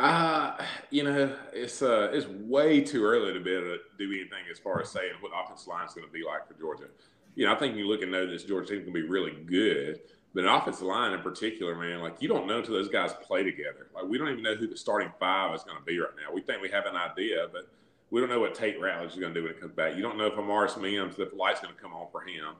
[0.00, 0.56] Uh,
[0.88, 4.58] you know, it's uh, it's way too early to be able to do anything as
[4.58, 6.88] far as saying what offensive line is going to be like for Georgia.
[7.34, 10.00] You know, I think you look and know this Georgia team can be really good.
[10.32, 13.42] But an offensive line in particular, man, like you don't know until those guys play
[13.42, 13.88] together.
[13.94, 16.32] Like we don't even know who the starting five is going to be right now.
[16.34, 17.68] We think we have an idea, but
[18.10, 19.96] We don't know what Tate Ratledge is going to do when it comes back.
[19.96, 22.54] You don't know if Amarius Mims, if the light's going to come on for him.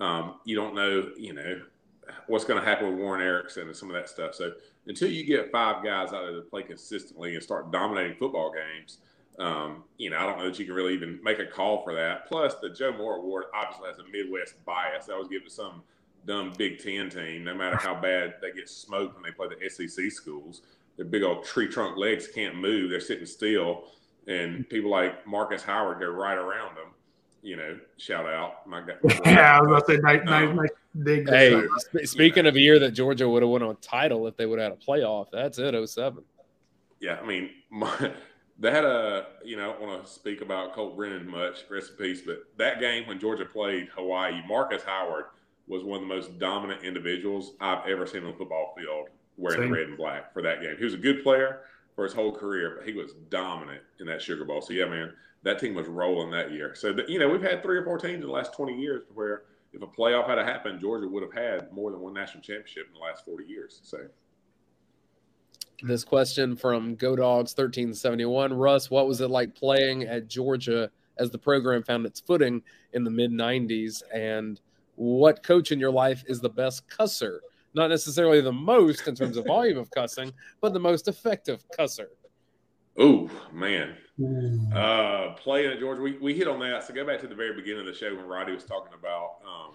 [0.00, 1.60] Um, you don't know, you know,
[2.26, 4.34] what's going to happen with Warren Ericson and some of that stuff.
[4.34, 4.52] So
[4.86, 8.98] until you get five guys out there to play consistently and start dominating football games,
[9.38, 11.94] um, you know, I don't know that you can really even make a call for
[11.94, 12.26] that.
[12.26, 15.06] Plus, the Joe Moore Award obviously has a Midwest bias.
[15.06, 15.82] That was given to some
[16.26, 19.68] dumb Big Ten team, no matter how bad they get smoked when they play the
[19.68, 20.62] SEC schools.
[20.96, 23.84] Their big old tree trunk legs can't move; they're sitting still,
[24.26, 26.92] and people like Marcus Howard go right around them.
[27.42, 28.94] You know, shout out my guy.
[29.24, 30.70] Yeah, I was about to say nice, nice, um, nice
[31.02, 31.28] big.
[31.28, 31.62] Hey,
[32.04, 32.48] speaking yeah.
[32.48, 34.78] of a year that Georgia would have won a title if they would have had
[34.80, 35.88] a playoff, that's it.
[35.88, 36.24] 07.
[36.98, 38.12] Yeah, I mean, my,
[38.58, 41.92] they had a you know I don't want to speak about Colt Brennan much, rest
[41.92, 45.26] in peace, but that game when Georgia played Hawaii, Marcus Howard
[45.68, 49.62] was one of the most dominant individuals I've ever seen on the football field wearing
[49.62, 49.72] Same.
[49.72, 50.76] red and black for that game.
[50.78, 51.60] He was a good player
[51.96, 54.60] for his whole career, but he was dominant in that Sugar Bowl.
[54.60, 56.74] So yeah, man, that team was rolling that year.
[56.74, 59.02] So the, you know we've had three or four teams in the last twenty years
[59.14, 62.86] where if a playoff had happened, Georgia would have had more than one national championship
[62.86, 63.80] in the last forty years.
[63.82, 63.98] So
[65.82, 68.52] this question from Go Dogs 1371.
[68.52, 73.04] Russ, what was it like playing at Georgia as the program found its footing in
[73.04, 74.02] the mid 90s?
[74.12, 74.60] And
[74.94, 77.40] what coach in your life is the best cusser?
[77.76, 82.06] Not necessarily the most in terms of volume of cussing, but the most effective cusser.
[82.98, 83.96] Oh, man.
[84.74, 86.84] Uh, playing at Georgia, we, we hit on that.
[86.84, 89.36] So go back to the very beginning of the show when Radi was talking about,
[89.46, 89.74] um,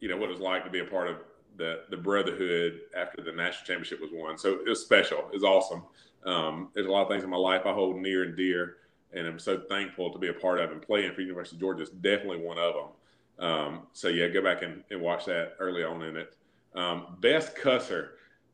[0.00, 1.16] you know, what it was like to be a part of
[1.58, 4.38] the the brotherhood after the national championship was won.
[4.38, 5.18] So it was special.
[5.18, 5.82] It was awesome.
[6.24, 8.76] Um, there's a lot of things in my life I hold near and dear,
[9.12, 10.70] and I'm so thankful to be a part of.
[10.70, 13.46] And playing for University of Georgia is definitely one of them.
[13.46, 16.34] Um, so yeah, go back and, and, watch that early on in it.
[16.74, 18.10] Um, best cusser,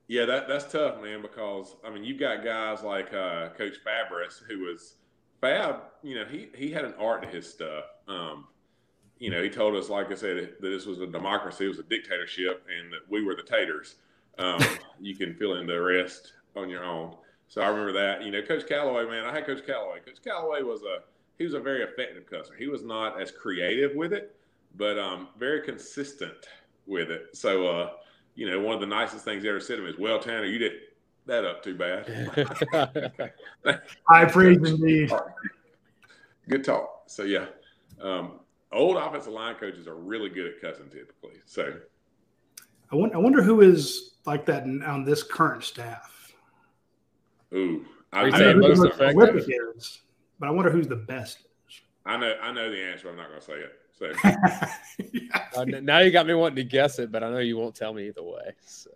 [0.06, 1.22] yeah, that that's tough, man.
[1.22, 4.96] Because I mean, you've got guys like uh, Coach Fabris, who was
[5.40, 5.82] Fab.
[6.02, 7.84] You know, he he had an art to his stuff.
[8.06, 8.46] Um,
[9.18, 11.78] you know, he told us, like I said, that this was a democracy, it was
[11.78, 13.96] a dictatorship, and that we were the taters.
[14.38, 14.60] Um,
[15.00, 17.16] you can fill in the rest on your own.
[17.48, 18.24] So I remember that.
[18.24, 20.00] You know, Coach Callaway, man, I had Coach Callaway.
[20.00, 20.98] Coach Callaway was a
[21.38, 22.56] he was a very effective cusser.
[22.58, 24.36] He was not as creative with it,
[24.76, 26.46] but um, very consistent
[26.86, 27.36] with it.
[27.36, 27.90] So, uh,
[28.34, 30.44] you know, one of the nicest things he ever said to me is, "Well, Tanner,
[30.44, 30.72] you did
[31.26, 33.32] that up too bad."
[34.08, 35.10] I praise indeed.
[36.48, 37.04] Good talk.
[37.06, 37.46] So yeah,
[38.00, 38.40] um,
[38.72, 41.40] old offensive line coaches are really good at cussing typically.
[41.46, 41.74] So
[42.90, 46.32] I wonder, I wonder who is like that on this current staff.
[47.54, 49.48] Ooh, I, I know most effective.
[49.76, 50.00] Is,
[50.38, 51.38] but I wonder who's the best.
[52.06, 53.08] I know, I know the answer.
[53.08, 53.72] I'm not going to say it.
[53.98, 54.12] So
[55.12, 55.44] yeah.
[55.56, 57.92] uh, now you got me wanting to guess it, but I know you won't tell
[57.92, 58.54] me either way.
[58.66, 58.90] So.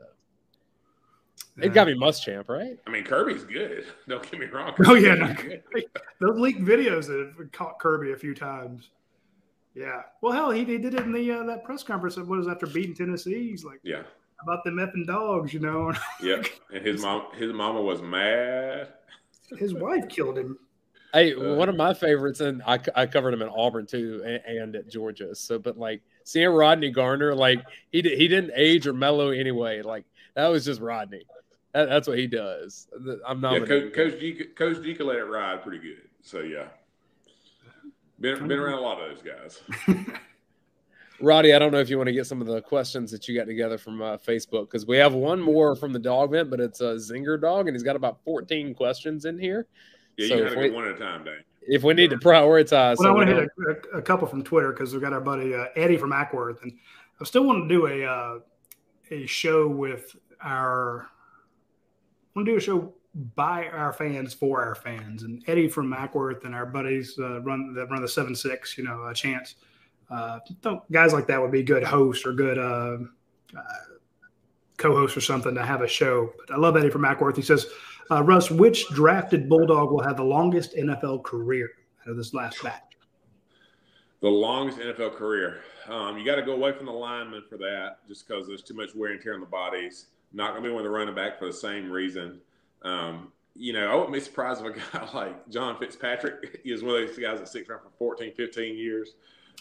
[1.60, 2.78] It got me Muschamp, right?
[2.86, 3.84] I mean, Kirby's good.
[4.08, 4.74] Don't get me wrong.
[4.74, 5.80] Kirby's oh yeah, no,
[6.20, 8.90] those leaked videos that have caught Kirby a few times.
[9.74, 10.02] Yeah.
[10.20, 12.16] Well, hell, he, he did it in the uh, that press conference.
[12.16, 13.50] What was after beating Tennessee?
[13.50, 14.02] He's like, yeah,
[14.42, 15.92] about them effing dogs, you know.
[16.22, 16.42] yeah.
[16.72, 18.92] And his mom, his mama was mad.
[19.58, 20.58] His wife killed him.
[21.12, 24.58] Hey, uh, one of my favorites, and I, I covered him in Auburn too, and,
[24.58, 25.34] and, at Georgia.
[25.34, 29.80] So, but like seeing Rodney Garner, like he he didn't age or mellow anyway.
[29.82, 30.04] Like
[30.34, 31.22] that was just Rodney.
[31.72, 32.88] That, that's what he does.
[33.26, 33.60] I'm not.
[33.60, 36.08] Yeah, Coach Coach G, Coach let it ride pretty good.
[36.22, 36.66] So yeah.
[38.20, 39.62] Been, been around a lot of those guys.
[41.22, 43.36] Radi, I don't know if you want to get some of the questions that you
[43.36, 46.80] got together from uh, Facebook because we have one more from the Dawgvent, but it's
[46.80, 49.66] a Zinger dog and he's got about 14 questions in here.
[50.18, 51.44] Yeah, so you got to go one at a time, Dayne.
[51.62, 53.48] If we need to prioritize, well, I want to hit
[53.92, 56.72] a, a, couple from Twitter because we've got our buddy uh, Eddie from Acworth, and
[57.20, 58.38] I still want to do a uh,
[59.10, 61.02] a show with our.
[61.02, 62.94] I want to do a show
[63.34, 65.22] by our fans for our fans.
[65.22, 68.76] And Eddie from Acworth and our buddies uh, run that run the seven six.
[68.76, 69.56] You know, a chance.
[70.10, 70.38] Uh,
[70.90, 72.96] guys like that would be good hosts or good uh,
[73.54, 73.62] uh,
[74.78, 76.32] co-hosts or something to have a show.
[76.38, 77.36] But I love Eddie from Acworth.
[77.36, 77.66] He says,
[78.10, 81.70] uh, Russ, which drafted Bulldog will have the longest NFL career
[82.02, 82.82] out of this last batch?
[84.20, 85.60] The longest NFL career.
[85.88, 88.74] Um, you got to go away from the lineman for that, just because there's too
[88.74, 90.06] much wear and tear on the bodies.
[90.32, 92.40] Not going to be one of the running back for the same reason.
[92.82, 97.00] Um, you know, I wouldn't be surprised if a guy like John Fitzpatrick is one
[97.00, 99.14] of those guys that sticks around for 14, 15 years.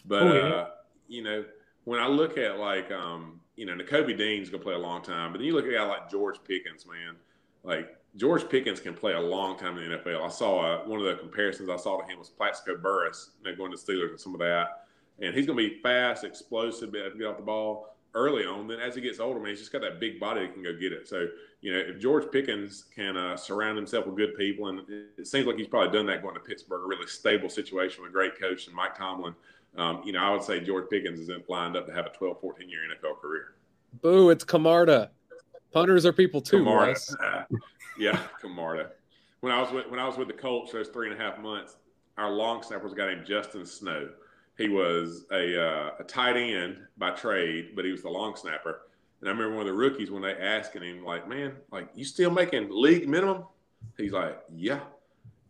[0.05, 0.41] But, oh, yeah.
[0.41, 0.69] uh,
[1.07, 1.45] you know,
[1.85, 5.01] when I look at like, um, you know, Nakobe Dean's going to play a long
[5.01, 7.15] time, but then you look at a guy like George Pickens, man.
[7.63, 10.25] Like, George Pickens can play a long time in the NFL.
[10.25, 13.49] I saw uh, one of the comparisons I saw to him was Plaxico Burress, you
[13.49, 14.85] know, going to Steelers and some of that.
[15.19, 18.45] And he's going to be fast, explosive, be able to get off the ball early
[18.45, 18.67] on.
[18.67, 20.73] Then as he gets older, man, he's just got that big body that can go
[20.73, 21.07] get it.
[21.07, 21.27] So
[21.61, 24.81] you know, if George Pickens can uh, surround himself with good people, and
[25.17, 28.11] it seems like he's probably done that going to Pittsburgh, a really stable situation with
[28.11, 29.33] a great coach and Mike Tomlin.
[29.75, 32.39] Um, you know, I would say George Pickens is lined up to have a 12,
[32.41, 33.55] 14 year NFL career.
[34.01, 34.29] Boo!
[34.29, 35.11] It's Camarda.
[35.71, 36.59] Punters are people too.
[36.59, 36.95] Camarda.
[37.97, 38.91] yeah, Camarda.
[39.41, 41.39] When I was with, when I was with the Colts those three and a half
[41.39, 41.75] months,
[42.17, 44.09] our long snapper was a guy named Justin Snow.
[44.57, 48.81] He was a, uh, a tight end by trade, but he was the long snapper.
[49.19, 52.05] And I remember one of the rookies when they asking him, like, "Man, like you
[52.05, 53.45] still making league minimum?"
[53.97, 54.79] He's like, "Yeah."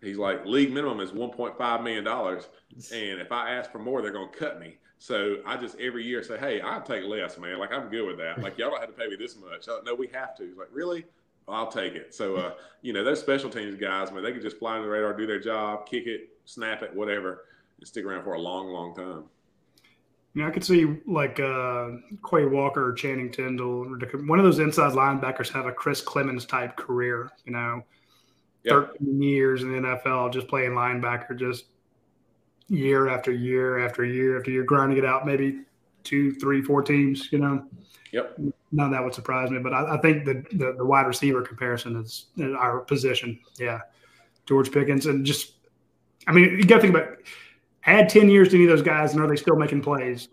[0.02, 2.48] He's like, "League minimum is 1.5 million dollars,
[2.94, 6.24] and if I ask for more, they're gonna cut me." So I just every year
[6.24, 7.60] say, "Hey, I'll take less, man.
[7.60, 8.42] Like I'm good with that.
[8.42, 10.46] Like y'all don't have to pay me this much." no, we have to.
[10.46, 11.06] He's like, "Really?"
[11.48, 12.14] I'll take it.
[12.14, 14.92] So, uh, you know, those special teams guys, man, they can just fly under the
[14.92, 17.46] radar, do their job, kick it, snap it, whatever,
[17.80, 19.24] and stick around for a long, long time.
[20.34, 21.88] You know, I could see like uh,
[22.30, 26.76] Quay Walker or Channing Tindall, one of those inside linebackers have a Chris Clemons type
[26.76, 27.32] career.
[27.46, 27.84] You know,
[28.64, 28.92] yep.
[29.00, 31.66] 13 years in the NFL, just playing linebacker, just
[32.68, 35.62] year after year after year after year, grinding it out, maybe
[36.04, 37.32] two, three, four teams.
[37.32, 37.66] You know.
[38.12, 38.38] Yep.
[38.72, 41.42] None of that would surprise me, but I, I think the, the, the wide receiver
[41.42, 43.40] comparison is our position.
[43.58, 43.80] Yeah,
[44.46, 45.54] George Pickens, and just,
[46.28, 47.18] I mean, you got to think about
[47.88, 50.28] add 10 years to any of those guys and are they still making plays?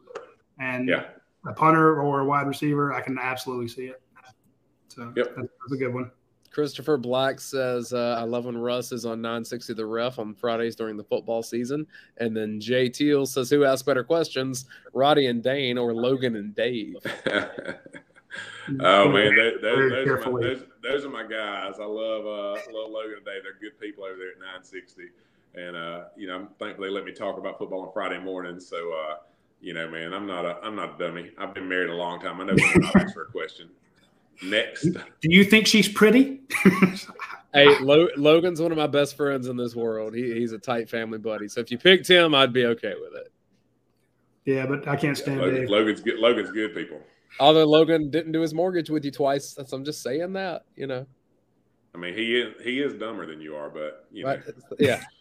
[0.59, 1.05] And yeah.
[1.47, 4.03] a punter or a wide receiver, I can absolutely see it.
[4.89, 5.35] So yep.
[5.37, 6.11] that's, that's a good one.
[6.51, 10.77] Christopher Black says, uh, I love when Russ is on 960 The Ref on Fridays
[10.77, 11.85] during the football season.
[12.19, 16.55] And then Jay Teal says, Who asks better questions, Radi and Dayne or Logan and
[16.55, 16.95] Dave?
[18.81, 19.35] oh, man.
[19.37, 21.75] Those, those, those, are my, those, those, are my, guys.
[21.81, 23.39] I love, uh, love Logan today.
[23.43, 25.11] They're good people over there at 960.
[25.57, 28.67] And uh, you know, I'm thankful they let me talk about football on Friday mornings.
[28.67, 29.17] So uh,
[29.61, 31.31] you know, man, I'm not a I'm not a dummy.
[31.39, 32.41] I've been married a long time.
[32.41, 33.71] I know when not ask for a question.
[34.43, 36.41] Next, do you think she's pretty?
[37.55, 40.13] hey, Lo- Logan's one of my best friends in this world.
[40.13, 41.47] He, he's a tight family buddy.
[41.47, 43.33] So if you picked him, I'd be okay with it.
[44.45, 45.71] Yeah, but I can't stand yeah, Logan, Dave.
[45.71, 46.19] Logan's good.
[46.19, 46.99] Logan's good people.
[47.41, 50.65] Although Logan didn't do his mortgage with you twice, that's, I'm just saying that.
[50.77, 51.07] You know.
[51.95, 54.31] I mean, he is he is dumber than you are, but you know.
[54.31, 54.43] Right.
[54.79, 55.03] Yeah.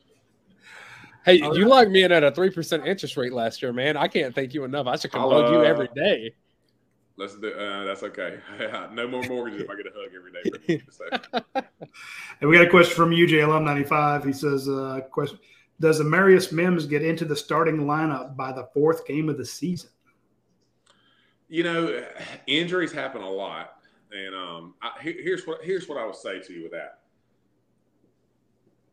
[1.26, 3.96] Hey, you locked me in at a three percent interest rate last year, man.
[3.96, 4.88] I can't thank you enough.
[4.88, 6.34] I should come hug uh, you every day.
[7.16, 7.54] Let's do.
[7.54, 8.40] Uh, that's okay.
[8.94, 10.84] no more mortgages if I get a hug every day.
[10.90, 11.64] So.
[12.42, 14.26] and we got a question from UJ Alum ninety five.
[14.26, 15.40] He says, uh, "Question:
[15.80, 19.92] Does Amarius Mims get into the starting lineup by the fourth game of the season?"
[21.54, 22.04] You know,
[22.48, 23.76] injuries happen a lot,
[24.12, 27.04] and um, I, here's what here's what I would say to you with that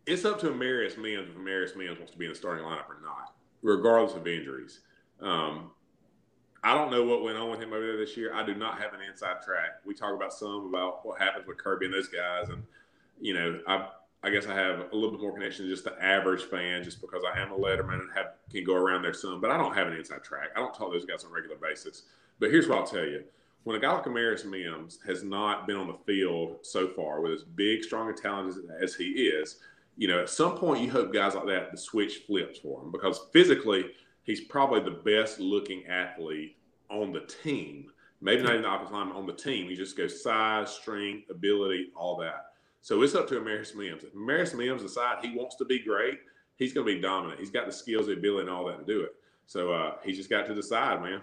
[0.05, 2.91] it's up to Amarius Mims if Amarius Mims wants to be in the starting lineup
[2.91, 4.81] or not, regardless of injuries.
[5.23, 5.71] Um,
[6.63, 8.35] I don't know what went on with him over there this year.
[8.35, 9.81] I do not have an inside track.
[9.87, 12.63] We talk about some about what happens with Kirby and those guys, and
[13.23, 13.89] you know, I
[14.23, 17.01] I guess I have a little bit more connection to just the average fan, just
[17.01, 19.41] because I am a letterman and have can go around there some.
[19.41, 20.49] But I don't have an inside track.
[20.55, 22.03] I don't talk to those guys on a regular basis.
[22.39, 23.25] But here's what I'll tell you:
[23.65, 27.33] when a guy like Amarius Mims has not been on the field so far with
[27.33, 29.57] as big, strong, and talented as he is,
[29.97, 32.91] you know, at some point you hope guys like that the switch flips for him
[32.91, 33.91] because physically
[34.25, 36.57] he's probably the best looking athlete
[36.91, 37.91] on the team.
[38.23, 39.69] Maybe not even the offensive lineman on the team.
[39.69, 42.50] He just goes size, strength, ability, all that.
[42.83, 44.05] So it's up to Amarius Mims.
[44.05, 46.21] If Amarius Mims decides he wants to be great,
[46.57, 47.39] he's going to be dominant.
[47.39, 49.15] He's got the skills, the ability, and all that to do it.
[49.47, 51.21] So uh, he's just got to decide, man.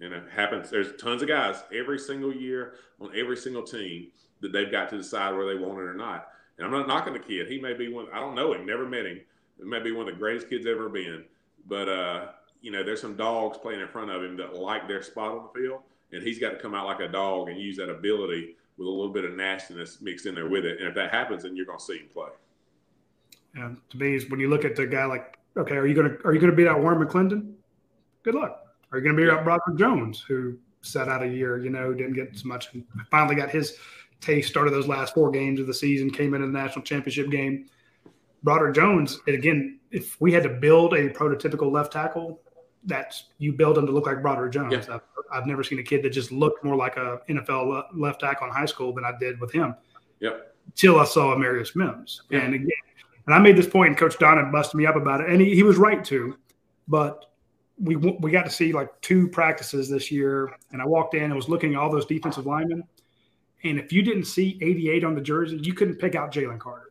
[0.00, 0.70] And it happens.
[0.70, 4.08] There's tons of guys every single year on every single team
[4.40, 6.28] that they've got to decide whether they want it or not.
[6.58, 7.48] And I'm not knocking the kid.
[7.48, 8.06] He may be one.
[8.12, 8.66] I don't know him.
[8.66, 9.20] Never met him.
[9.58, 11.24] It may be one of the greatest kids ever been.
[11.66, 12.26] But uh,
[12.60, 15.48] you know, there's some dogs playing in front of him that like their spot on
[15.52, 15.80] the field,
[16.12, 18.90] and he's got to come out like a dog and use that ability with a
[18.90, 20.78] little bit of nastiness mixed in there with it.
[20.78, 22.30] And if that happens, then you're going to see him play.
[23.54, 26.26] And to me, when you look at the guy like, okay, are you going to
[26.26, 27.52] are you going to beat out Warren McClendon?
[28.22, 28.64] Good luck.
[28.90, 29.38] Are you going to beat yeah.
[29.38, 32.84] out Broderick Jones, who sat out a year, you know, didn't get as much, and
[33.10, 33.76] finally got his
[34.20, 37.66] Taste started those last four games of the season, came into the national championship game.
[38.42, 42.40] Broderick Jones, and again, if we had to build a prototypical left tackle,
[42.84, 44.86] that's you build him to look like Broderick Jones.
[44.88, 44.98] Yeah.
[45.32, 48.52] I've, never seen a kid that just looked more like a NFL left tackle in
[48.52, 49.74] high school than I did with him.
[50.20, 50.54] Yep.
[50.76, 52.40] Till I saw Amarius Mims, yeah.
[52.40, 52.68] and again,
[53.26, 55.54] and I made this point, and Coach Donnan busted me up about it, and he,
[55.54, 56.36] he was right too.
[56.86, 57.26] But
[57.78, 61.34] we we got to see like two practices this year, and I walked in and
[61.34, 62.84] was looking at all those defensive linemen,
[63.64, 66.90] and if you didn't see 88 on the jersey, you couldn't pick out Jalen Carter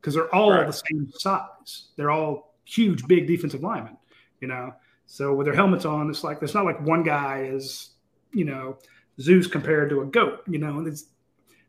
[0.00, 0.66] because they're all right.
[0.66, 1.88] the same size.
[1.96, 3.96] They're all huge, big defensive linemen,
[4.40, 4.74] you know.
[5.10, 7.92] So with their helmets on, it's like it's not like one guy is
[8.32, 8.76] you know
[9.18, 11.06] Zeus compared to a goat, you know, and it's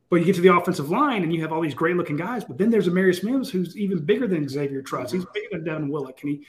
[0.10, 2.44] but you get to the offensive line and you have all these great looking guys,
[2.44, 5.12] but then there's a Amarius Mims who's even bigger than Xavier Truss.
[5.12, 6.46] He's bigger than Devin Willock, and he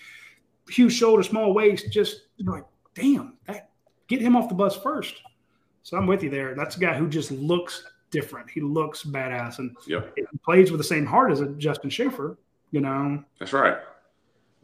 [0.68, 1.93] huge shoulder, small waist.
[1.93, 3.70] Just you know, like, damn, that
[4.09, 5.22] get him off the bus first.
[5.84, 6.57] So I'm with you there.
[6.57, 8.51] That's a guy who just looks different.
[8.51, 10.12] He looks badass, and Yep.
[10.16, 12.36] he plays with the same heart as a Justin Shaffer.
[12.72, 13.78] You know, That's right.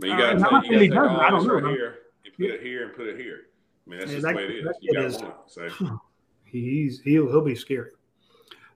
[0.01, 1.39] Mean, you Uh, got and to take, not you saying gotta take all I don't
[1.41, 3.41] this know, right here and put it here and put it here.
[3.87, 4.65] I mean, that's Yeah, just that- the way it is.
[4.65, 5.33] that You got is- one.
[5.47, 6.01] So
[6.45, 7.91] he's he'll he'll be scary.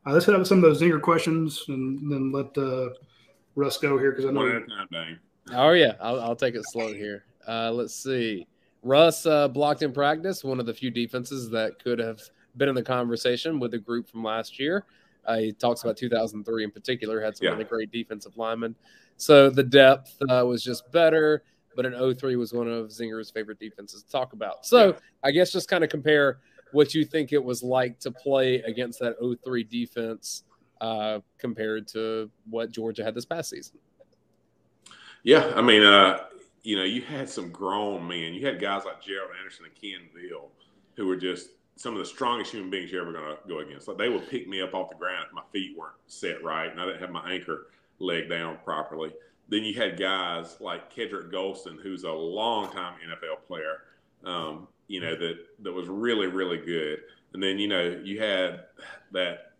[0.07, 2.91] Uh, let's hit up some of those zinger questions and then let uh,
[3.55, 5.19] Russ go here because I one know at a time, Dayne.
[5.53, 7.25] Oh yeah, I'll, I'll take it slow here.
[7.47, 8.47] Uh, let's see.
[8.83, 12.21] Russ uh, blocked in practice, one of the few defenses that could have
[12.57, 14.87] been in the conversation with the group from last year.
[15.27, 17.51] Uh, he talks about 2003 in particular, had some Yeah.
[17.53, 18.75] really great defensive linemen.
[19.19, 21.43] So the depth uh, was just better,
[21.77, 24.67] but an 03 was one of Zinger's favorite defenses to talk about.
[24.67, 24.99] So Yeah.
[25.25, 26.39] I guess just kind of compare
[26.73, 30.45] what you think it was like to play against that 03 defense
[30.81, 33.79] uh, compared to what Georgia had this past season.
[35.23, 36.25] Yeah, I mean, uh,
[36.63, 38.33] you know, you had some grown men.
[38.35, 40.49] You had guys like Gerald Anderson and Ken Veal,
[40.97, 43.89] who were just some of the strongest human beings you're ever going to go against.
[43.89, 46.71] Like they would pick me up off the ground if my feet weren't set right,
[46.71, 47.67] and I didn't have my anchor
[47.99, 49.13] leg down properly.
[49.51, 53.83] Then you had guys like Kedric Golston, who's a longtime NFL player,
[54.25, 57.01] um, you know, that that was really, really good.
[57.35, 58.65] And then you know you had
[59.13, 59.53] that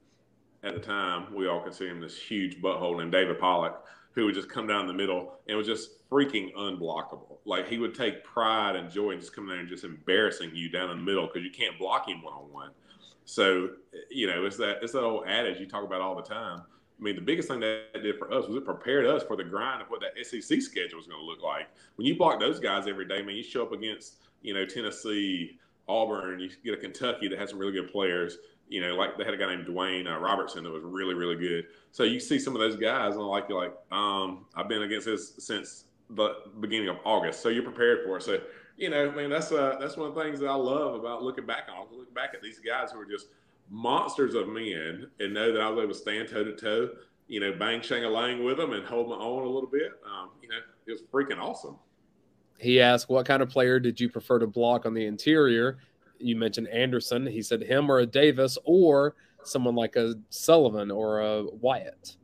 [0.63, 3.75] at the time we all considered him this huge butthole named David Pollack,
[4.13, 7.39] who would just come down the middle and was just freaking unblockable.
[7.45, 10.69] Like he would take pride and joy in just coming there and just embarrassing you
[10.69, 12.71] down in the middle because you can't block him one on one.
[13.25, 13.71] So
[14.11, 16.63] you know, it's that it's that old adage you talk about all the time.
[17.01, 19.35] I mean, the biggest thing that it did for us was it prepared us for
[19.35, 21.69] the grind of what that SEC schedule was going to look like.
[21.97, 25.59] When you block those guys every day, man, you show up against you know Tennessee,
[25.89, 28.37] Auburn, you get a Kentucky that has some really good players.
[28.69, 31.37] You know, like they had a guy named Dewayne uh, Robertson that was really, really
[31.37, 31.67] good.
[31.91, 35.07] So you see some of those guys, and like you're like, um, I've been against
[35.07, 37.41] this since the beginning of August.
[37.41, 38.23] So you're prepared for it.
[38.23, 38.41] So
[38.77, 41.47] you know, man, that's uh, that's one of the things that I love about looking
[41.47, 41.87] back on.
[41.97, 43.27] Look back at these guys who are just
[43.71, 46.91] monsters of men, and know that I was able to stand toe to toe.
[47.29, 49.93] You know, bang shang a lang with them and hold my own a little bit.
[50.05, 50.57] Um, you know,
[50.87, 51.77] it was freaking awesome.
[52.59, 55.79] He asked, What kind of player did you prefer to block on the interior?
[56.19, 57.27] You mentioned Anderson.
[57.27, 59.15] He said him or a Davis or
[59.45, 62.17] someone like a Sullivan or a Wyatt.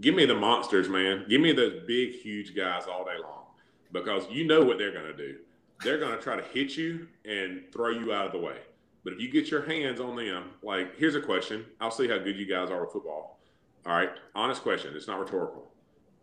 [0.00, 1.24] Give me the monsters, man.
[1.28, 3.46] Give me those big, huge guys all day long
[3.92, 5.38] because you know what they're going to do.
[5.82, 8.58] They're going to try to hit you and throw you out of the way.
[9.06, 11.64] But if you get your hands on them, like, here's a question.
[11.80, 13.38] I'll see how good you guys are with football.
[13.86, 14.10] All right.
[14.34, 14.94] Honest question.
[14.96, 15.70] It's not rhetorical.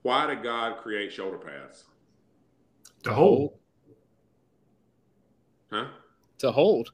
[0.01, 1.85] Why did God create shoulder pads?
[3.03, 3.53] to hold.
[5.71, 5.85] Huh?
[6.39, 6.91] To hold.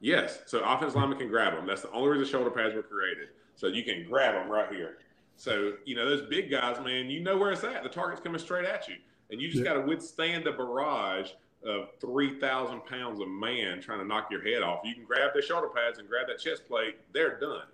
[0.00, 0.40] Yes.
[0.44, 1.66] So offensive linemen can grab them.
[1.66, 3.28] That's the only reason shoulder pads were created.
[3.56, 4.98] So you can grab them right here.
[5.36, 7.82] So, you know, those big guys, man, you know where it's at.
[7.82, 8.96] The target's coming straight at you.
[9.30, 9.72] And you just Yeah.
[9.72, 11.30] got to withstand the barrage
[11.64, 14.80] of 3,000 pounds of man trying to knock your head off.
[14.84, 17.66] You can grab their shoulder pads and grab that chest plate, they're done.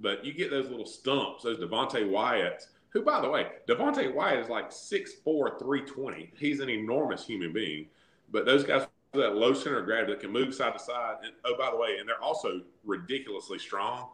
[0.00, 4.40] But you get those little stumps, those Devonte Wyatts, who, by the way, Devonte Wyatt
[4.40, 6.32] is like 6'4, 320.
[6.38, 7.86] He's an enormous human being.
[8.30, 11.16] But those guys with that low center of gravity that can move side to side.
[11.22, 14.08] And oh, by the way, and they're also ridiculously strong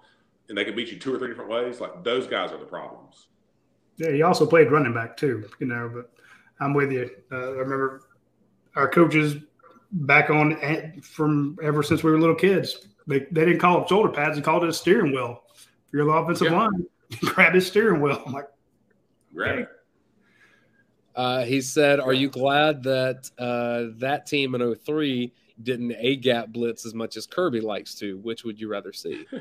[0.49, 1.81] and they can beat you two or three different ways.
[1.81, 3.29] Like those guys are the problems.
[3.97, 5.91] Yeah, he also played running back too, you know.
[5.93, 6.11] But
[6.61, 7.11] I'm with you.
[7.31, 8.03] Uh, I remember
[8.77, 9.37] our coaches
[9.93, 12.87] back on from ever since we were little kids.
[13.07, 15.43] They they didn't call it shoulder pads; they called it a steering wheel.
[15.55, 16.59] If you're the offensive Yeah.
[16.59, 16.87] line,
[17.21, 18.23] grab his steering wheel.
[18.27, 18.49] I'm like,
[19.35, 19.69] Grab it.
[21.17, 26.49] Uh, he said, Are you glad that uh, that team in 03 didn't A gap
[26.49, 28.17] blitz as much as Kirby likes to?
[28.19, 29.25] Which would you rather see?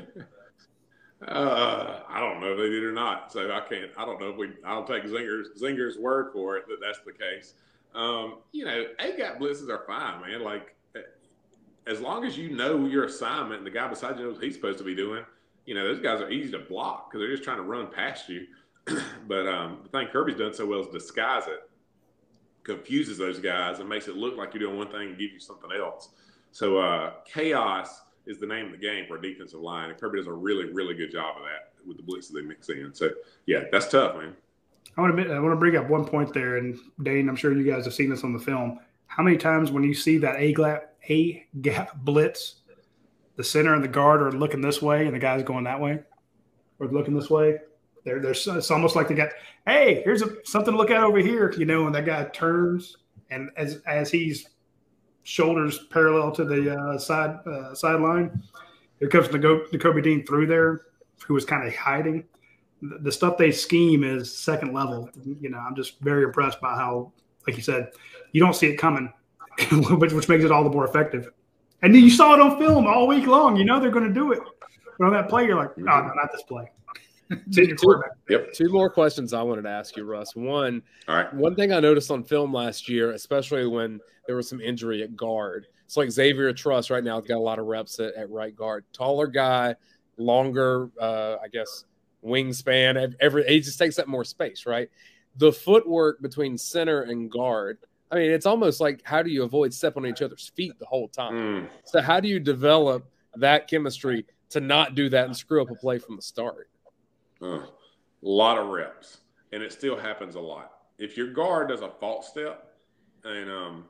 [1.26, 3.32] Uh, I don't know if they did or not.
[3.32, 3.90] So I can't.
[3.96, 4.50] I don't know if we.
[4.62, 7.54] I'll take Zinger's Zinger's word for it that that's the case.
[7.94, 10.42] Um, you know, A gap blitzes are fine, man.
[10.42, 10.74] Like
[11.86, 14.54] as long as you know your assignment and the guy beside you knows what he's
[14.54, 15.24] supposed to be doing.
[15.66, 18.28] You know, those guys are easy to block because they're just trying to run past
[18.28, 18.46] you.
[19.28, 21.68] but um, the thing Kirby's done so well is disguise it,
[22.62, 25.40] confuses those guys, and makes it look like you're doing one thing and give you
[25.40, 26.10] something else.
[26.52, 30.18] So uh, chaos is the name of the game for a defensive line, and Kirby
[30.18, 32.94] does a really, really good job of that with the blitz that they mix in.
[32.94, 33.10] So
[33.46, 34.34] yeah, that's tough, man.
[34.96, 37.52] I want to I want to bring up one point there, and Dayne, I'm sure
[37.52, 38.78] you guys have seen this on the film.
[39.06, 42.56] How many times when you see that A gap A gap blitz,
[43.36, 46.00] the center and the guard are looking this way, and the guy's going that way,
[46.78, 47.58] or looking this way.
[48.04, 49.30] They're, they're it's almost like they got,
[49.66, 52.98] hey, here's a, something to look at over here, you know, and that guy turns,
[53.30, 54.48] and as as he's
[55.24, 58.42] shoulders parallel to the uh, side uh, sideline.
[59.00, 60.82] Here comes Nakobe Dean through there,
[61.26, 62.24] who was kind of hiding.
[62.90, 65.10] The, the stuff they scheme is second level.
[65.24, 67.12] You know, I'm just very impressed by how,
[67.46, 67.92] like you said,
[68.32, 69.12] you don't see it coming,
[69.98, 71.30] which, which makes it all the more effective.
[71.82, 73.56] And you saw it on film all week long.
[73.56, 74.40] You know they're going to do it.
[74.98, 76.70] But on that play, you're like, oh, no, not this play.
[77.52, 78.52] two, two, yep.
[78.52, 80.36] two more questions I wanted to ask you, Russ.
[80.36, 81.32] One, All right.
[81.34, 85.16] one thing I noticed on film last year, especially when there was some injury at
[85.16, 85.66] guard.
[85.84, 88.54] It's like Xavier Truss right now has got a lot of reps at, at right
[88.54, 88.84] guard.
[88.92, 89.74] Taller guy,
[90.16, 91.84] longer, uh, I guess,
[92.24, 93.14] wingspan.
[93.20, 94.90] Every he just takes up more space, right?
[95.36, 97.78] The footwork between center and guard.
[98.10, 100.86] I mean, it's almost like how do you avoid stepping on each other's feet the
[100.86, 101.32] whole time?
[101.34, 101.68] Mm.
[101.84, 105.74] So how do you develop that chemistry to not do that and screw up a
[105.74, 106.70] play from the start?
[107.42, 107.68] Uh, a
[108.22, 109.18] lot of reps,
[109.52, 110.72] and it still happens a lot.
[110.98, 112.76] If your guard does a false step,
[113.24, 113.84] and um,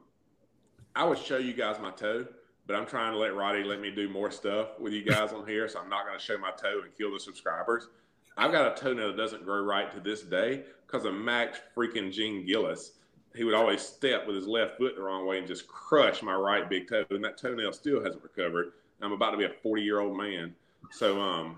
[0.96, 2.26] I would show you guys my toe,
[2.66, 5.46] but I'm trying to let Radi let me do more stuff with you guys on
[5.46, 7.88] here, so I'm not going to show my toe and kill the subscribers.
[8.36, 12.12] I've got a toenail that doesn't grow right to this day because of Max freaking
[12.12, 12.92] Jean-Gilles.
[13.34, 16.34] He would always step with his left foot the wrong way and just crush my
[16.34, 18.72] right big toe, and that toenail still hasn't recovered.
[19.00, 20.54] I'm about to be a 40 year old man,
[20.90, 21.56] so um,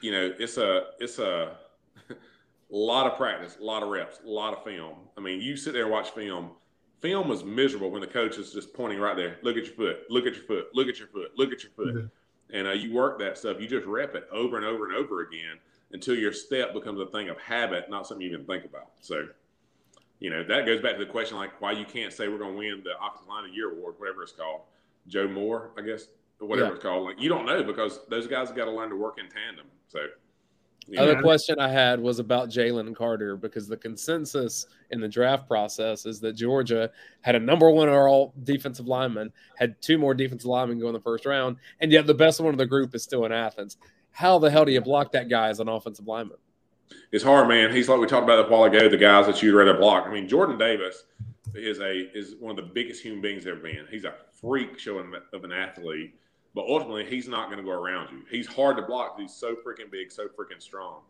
[0.00, 1.56] you know, it's a it's a
[2.70, 4.96] lot of practice, a lot of reps, a lot of film.
[5.16, 6.50] I mean, you sit there and watch film.
[7.00, 9.38] Film is miserable when the coach is just pointing right there.
[9.42, 9.98] Look at your foot.
[10.08, 10.66] Look at your foot.
[10.74, 11.32] Look at your foot.
[11.36, 12.10] Look at your foot.
[12.52, 13.60] And uh, you work that stuff.
[13.60, 15.58] You just rep it over and over and over again
[15.92, 18.92] until your step becomes a thing of habit, not something you even think about.
[19.00, 19.26] So,
[20.20, 22.52] you know, that goes back to the question like why you can't say we're going
[22.52, 24.62] to win the Offensive Line of the Year award, whatever it's called.
[25.08, 26.08] Joe Moore, I guess,
[26.40, 26.74] or whatever yeah.
[26.74, 27.04] it's called.
[27.04, 29.66] Like you don't know because those guys have got to learn to work in tandem.
[29.88, 30.00] So,
[30.88, 31.02] yeah.
[31.02, 36.06] other question I had was about Jalen Carter because the consensus in the draft process
[36.06, 36.90] is that Georgia
[37.22, 41.00] had a number one overall defensive lineman, had two more defensive linemen go in the
[41.00, 43.76] first round, and yet the best one of the group is still in Athens.
[44.10, 46.38] How the hell do you block that guy as an offensive lineman?
[47.12, 47.72] It's hard, man.
[47.74, 48.88] He's like we talked about a while ago.
[48.88, 50.06] The guys that you'd rather block.
[50.06, 51.04] I mean, Jordan Davis
[51.54, 53.86] is a is one of the biggest human beings ever been.
[53.90, 56.14] He's a freak show of an athlete
[56.56, 58.22] but ultimately, he's not going to go around you.
[58.30, 59.20] He's hard to block.
[59.20, 61.02] He's so freaking big, so freaking strong.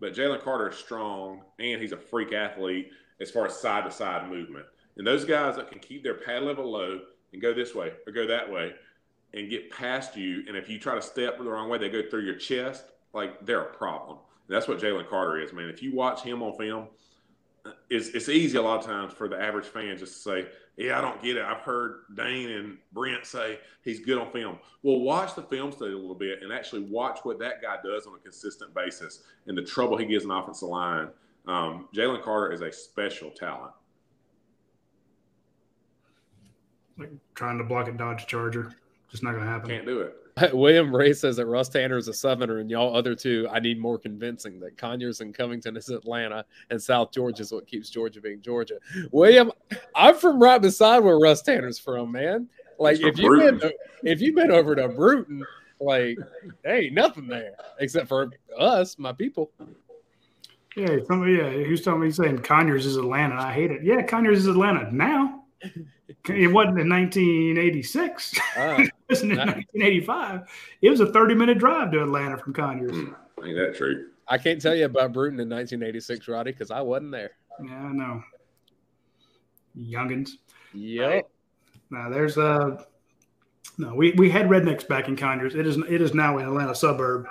[0.00, 2.90] But Jalen Carter is strong, and he's a freak athlete
[3.20, 4.64] as far as side to side movement.
[4.96, 7.02] And those guys that can keep their pad level low
[7.34, 8.72] and go this way or go that way
[9.34, 12.08] and get past you, and if you try to step the wrong way, they go
[12.08, 14.16] through your chest, like they're a problem.
[14.48, 15.68] And that's what Jalen Carter is, man.
[15.68, 16.86] If you watch him on film,
[17.90, 20.46] it's, it's easy a lot of times for the average fan just to say,
[20.76, 21.44] yeah, I don't get it.
[21.44, 24.58] I've heard Dayne and Brent say he's good on film.
[24.82, 28.06] Well, watch the film study a little bit and actually watch what that guy does
[28.06, 31.08] on a consistent basis and the trouble he gives an offensive line.
[31.46, 33.72] Um, Jalen Carter is a special talent.
[36.98, 38.72] Like trying to block a Dodge Charger,
[39.10, 39.68] just not going to happen.
[39.68, 40.16] Can't do it.
[40.52, 43.80] William Ray says that Russ Tanner is a Southerner, and y'all other two, I need
[43.80, 48.20] more convincing that Conyers and Covington is Atlanta, and South Georgia is what keeps Georgia
[48.20, 48.78] being Georgia.
[49.12, 49.52] William,
[49.94, 52.48] I'm from right beside where Russ Tanner's from, man.
[52.78, 53.70] Like if you've been
[54.02, 55.44] if you've been over to Bruton,
[55.78, 56.18] like
[56.64, 59.52] there ain't nothing there except for us, my people.
[60.76, 63.36] Yeah, somebody, yeah, who's telling me saying Conyers is Atlanta?
[63.36, 63.84] I hate it.
[63.84, 65.44] Yeah, Conyers is Atlanta now.
[66.08, 68.38] It wasn't in 1986.
[68.38, 68.40] Uh,
[68.78, 70.42] it wasn't in 1985.
[70.82, 72.92] It was a 30 minute drive to Atlanta from Conyers.
[72.92, 74.08] Mm, ain't that true?
[74.28, 77.32] I can't tell you about Bruton in 1986, Radi, because I wasn't there.
[77.62, 78.22] Yeah, I know.
[79.78, 80.30] Youngins.
[80.72, 81.10] Yep.
[81.10, 81.24] Right.
[81.90, 82.46] Now there's a.
[82.46, 82.82] Uh,
[83.76, 85.54] no, we, we had rednecks back in Conyers.
[85.54, 87.26] It is it is now an Atlanta suburb,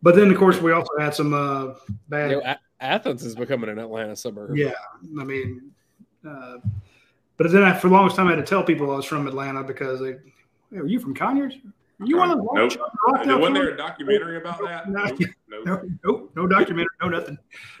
[0.00, 1.74] but then of course we also had some uh,
[2.08, 2.30] bad.
[2.30, 4.56] You know, A- Athens is becoming an Atlanta suburb.
[4.56, 4.72] Yeah,
[5.20, 5.70] I mean,
[6.26, 6.56] uh,
[7.42, 9.26] but then I, for the longest time, I had to tell people I was from
[9.26, 10.12] Atlanta because they,
[10.70, 11.54] hey, are you from Conyers?
[12.04, 12.72] You want to nope.
[13.26, 13.40] Nope.
[13.40, 14.88] Wasn't there a documentary about that?
[14.88, 15.18] No, nope.
[15.48, 17.38] No, no, no documentary, no nothing.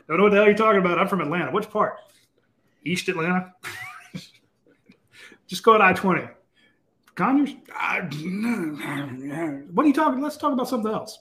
[0.08, 0.98] Don't know what the hell you're talking about.
[0.98, 1.52] I'm from Atlanta.
[1.52, 1.94] Which part?
[2.84, 3.52] East Atlanta.
[5.46, 6.26] Just go to I twenty.
[7.14, 7.50] Conyers.
[9.72, 10.20] what are you talking?
[10.20, 11.18] Let's talk about something else.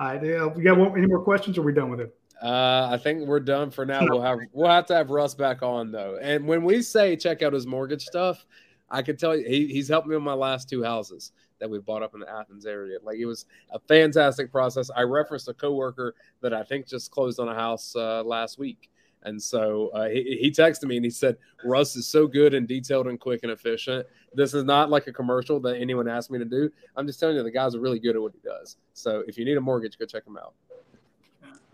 [0.00, 1.58] All right, uh, we got any more questions?
[1.58, 2.16] Or are we done with it?
[2.44, 4.00] Uh, I think we're done for now.
[4.02, 6.18] We'll have we'll have to have Russ back on though.
[6.20, 8.44] And when we say check out his mortgage stuff,
[8.90, 11.78] I can tell you he, he's helped me with my last two houses that we
[11.78, 12.98] bought up in the Athens area.
[13.02, 14.90] Like it was a fantastic process.
[14.94, 18.90] I referenced a coworker that I think just closed on a house uh, last week.
[19.22, 22.68] And so uh, he, he texted me and he said, Russ is so good and
[22.68, 24.06] detailed and quick and efficient.
[24.34, 26.70] This is not like a commercial that anyone asked me to do.
[26.94, 28.76] I'm just telling you, the guy's are really good at what he does.
[28.92, 30.52] So if you need a mortgage, go check him out.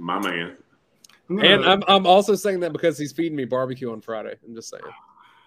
[0.00, 0.56] My man.
[1.28, 4.34] And I'm, I'm also saying that because he's feeding me barbecue on Friday.
[4.44, 4.82] I'm just saying.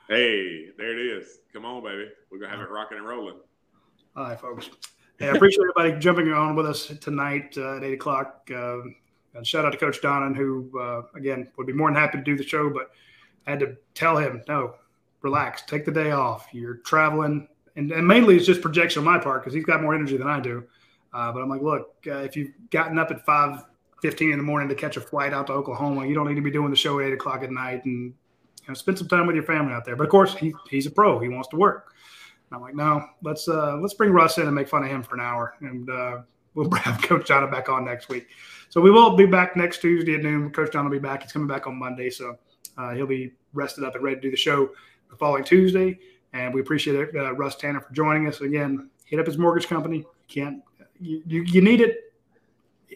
[0.08, 1.40] Hey, there it is.
[1.52, 2.10] Come on, baby.
[2.32, 3.36] We're gonna have it rocking and rolling.
[4.16, 4.70] All right, folks.
[5.18, 8.48] Hey, I appreciate everybody jumping on with us tonight uh, at eight o'clock.
[8.54, 8.82] Uh,
[9.34, 12.24] and shout out to Coach Donnan, who uh, again would be more than happy to
[12.24, 12.92] do the show, but
[13.48, 14.76] I had to tell him, no,
[15.22, 16.48] relax, take the day off.
[16.54, 19.96] You're traveling, and, and mainly it's just projection on my part because he's got more
[19.96, 20.64] energy than I do.
[21.12, 23.64] Uh, but I'm like, look, uh, if you've gotten up at five
[24.04, 26.42] fifteen in the morning to catch a flight out to Oklahoma, you don't need to
[26.42, 28.14] be doing the show at eight o'clock at night, and
[28.62, 29.96] you know, spend some time with your family out there.
[29.96, 31.94] But of course, he, he's a pro; he wants to work.
[32.50, 35.04] And I'm like, no, let's uh, let's bring Russ in and make fun of him
[35.04, 36.18] for an hour, and uh,
[36.54, 38.28] we'll have Coach John back on next week.
[38.68, 40.52] So we will be back next Tuesday at noon.
[40.52, 41.24] Coach John will be back.
[41.24, 42.38] He's coming back on Monday, so
[42.78, 44.70] uh, he'll be rested up and ready to do the show
[45.10, 45.98] the following Tuesday.
[46.34, 48.90] And we appreciate it, uh, Russ Tanner for joining us again.
[49.06, 50.04] Hit up his mortgage company.
[50.28, 50.62] Can't
[51.00, 52.03] you, you, you need it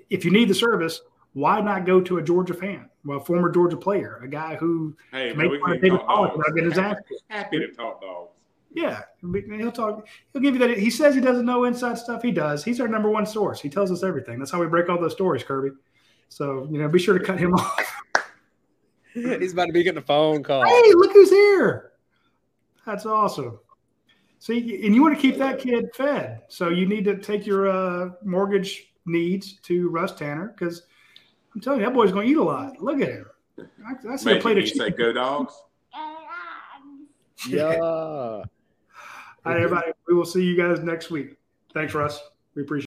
[0.09, 1.01] if you need the service.
[1.33, 5.33] Why not go to a Georgia fan, well, former Georgia player, a guy who Hey,
[5.33, 6.37] man, we fun can of talk Pollock dogs.
[6.39, 6.95] without getting his ass.
[7.29, 8.31] Happy to talk dogs.
[8.73, 10.07] Yeah, he'll talk.
[10.33, 10.77] He'll give you that.
[10.77, 12.23] He says he doesn't know inside stuff.
[12.23, 12.63] He does.
[12.63, 13.61] He's our number one source.
[13.61, 14.39] He tells us everything.
[14.39, 15.75] That's how we break all those stories, Kirby.
[16.29, 18.01] So you know, be sure to cut him off.
[19.13, 20.63] He's about to be getting a phone call.
[20.63, 21.93] Hey, look who's here!
[22.85, 23.59] That's awesome.
[24.39, 27.69] See, and you want to keep that kid fed, so you need to take your
[27.69, 30.84] uh, mortgage needs to Russ Tanner because
[31.55, 32.82] I'm telling you, that boy's going to eat a lot.
[32.82, 33.26] Look at him.
[33.60, 34.97] I, I see a Make plate you of say chicken.
[34.97, 35.53] go dogs.
[37.47, 37.76] Yeah.
[37.82, 38.43] All
[39.45, 39.91] right, everybody.
[40.08, 41.38] We will see you guys next week.
[41.74, 42.22] Thanks, Russ.
[42.55, 42.66] We appreciate.
[42.66, 42.76] it.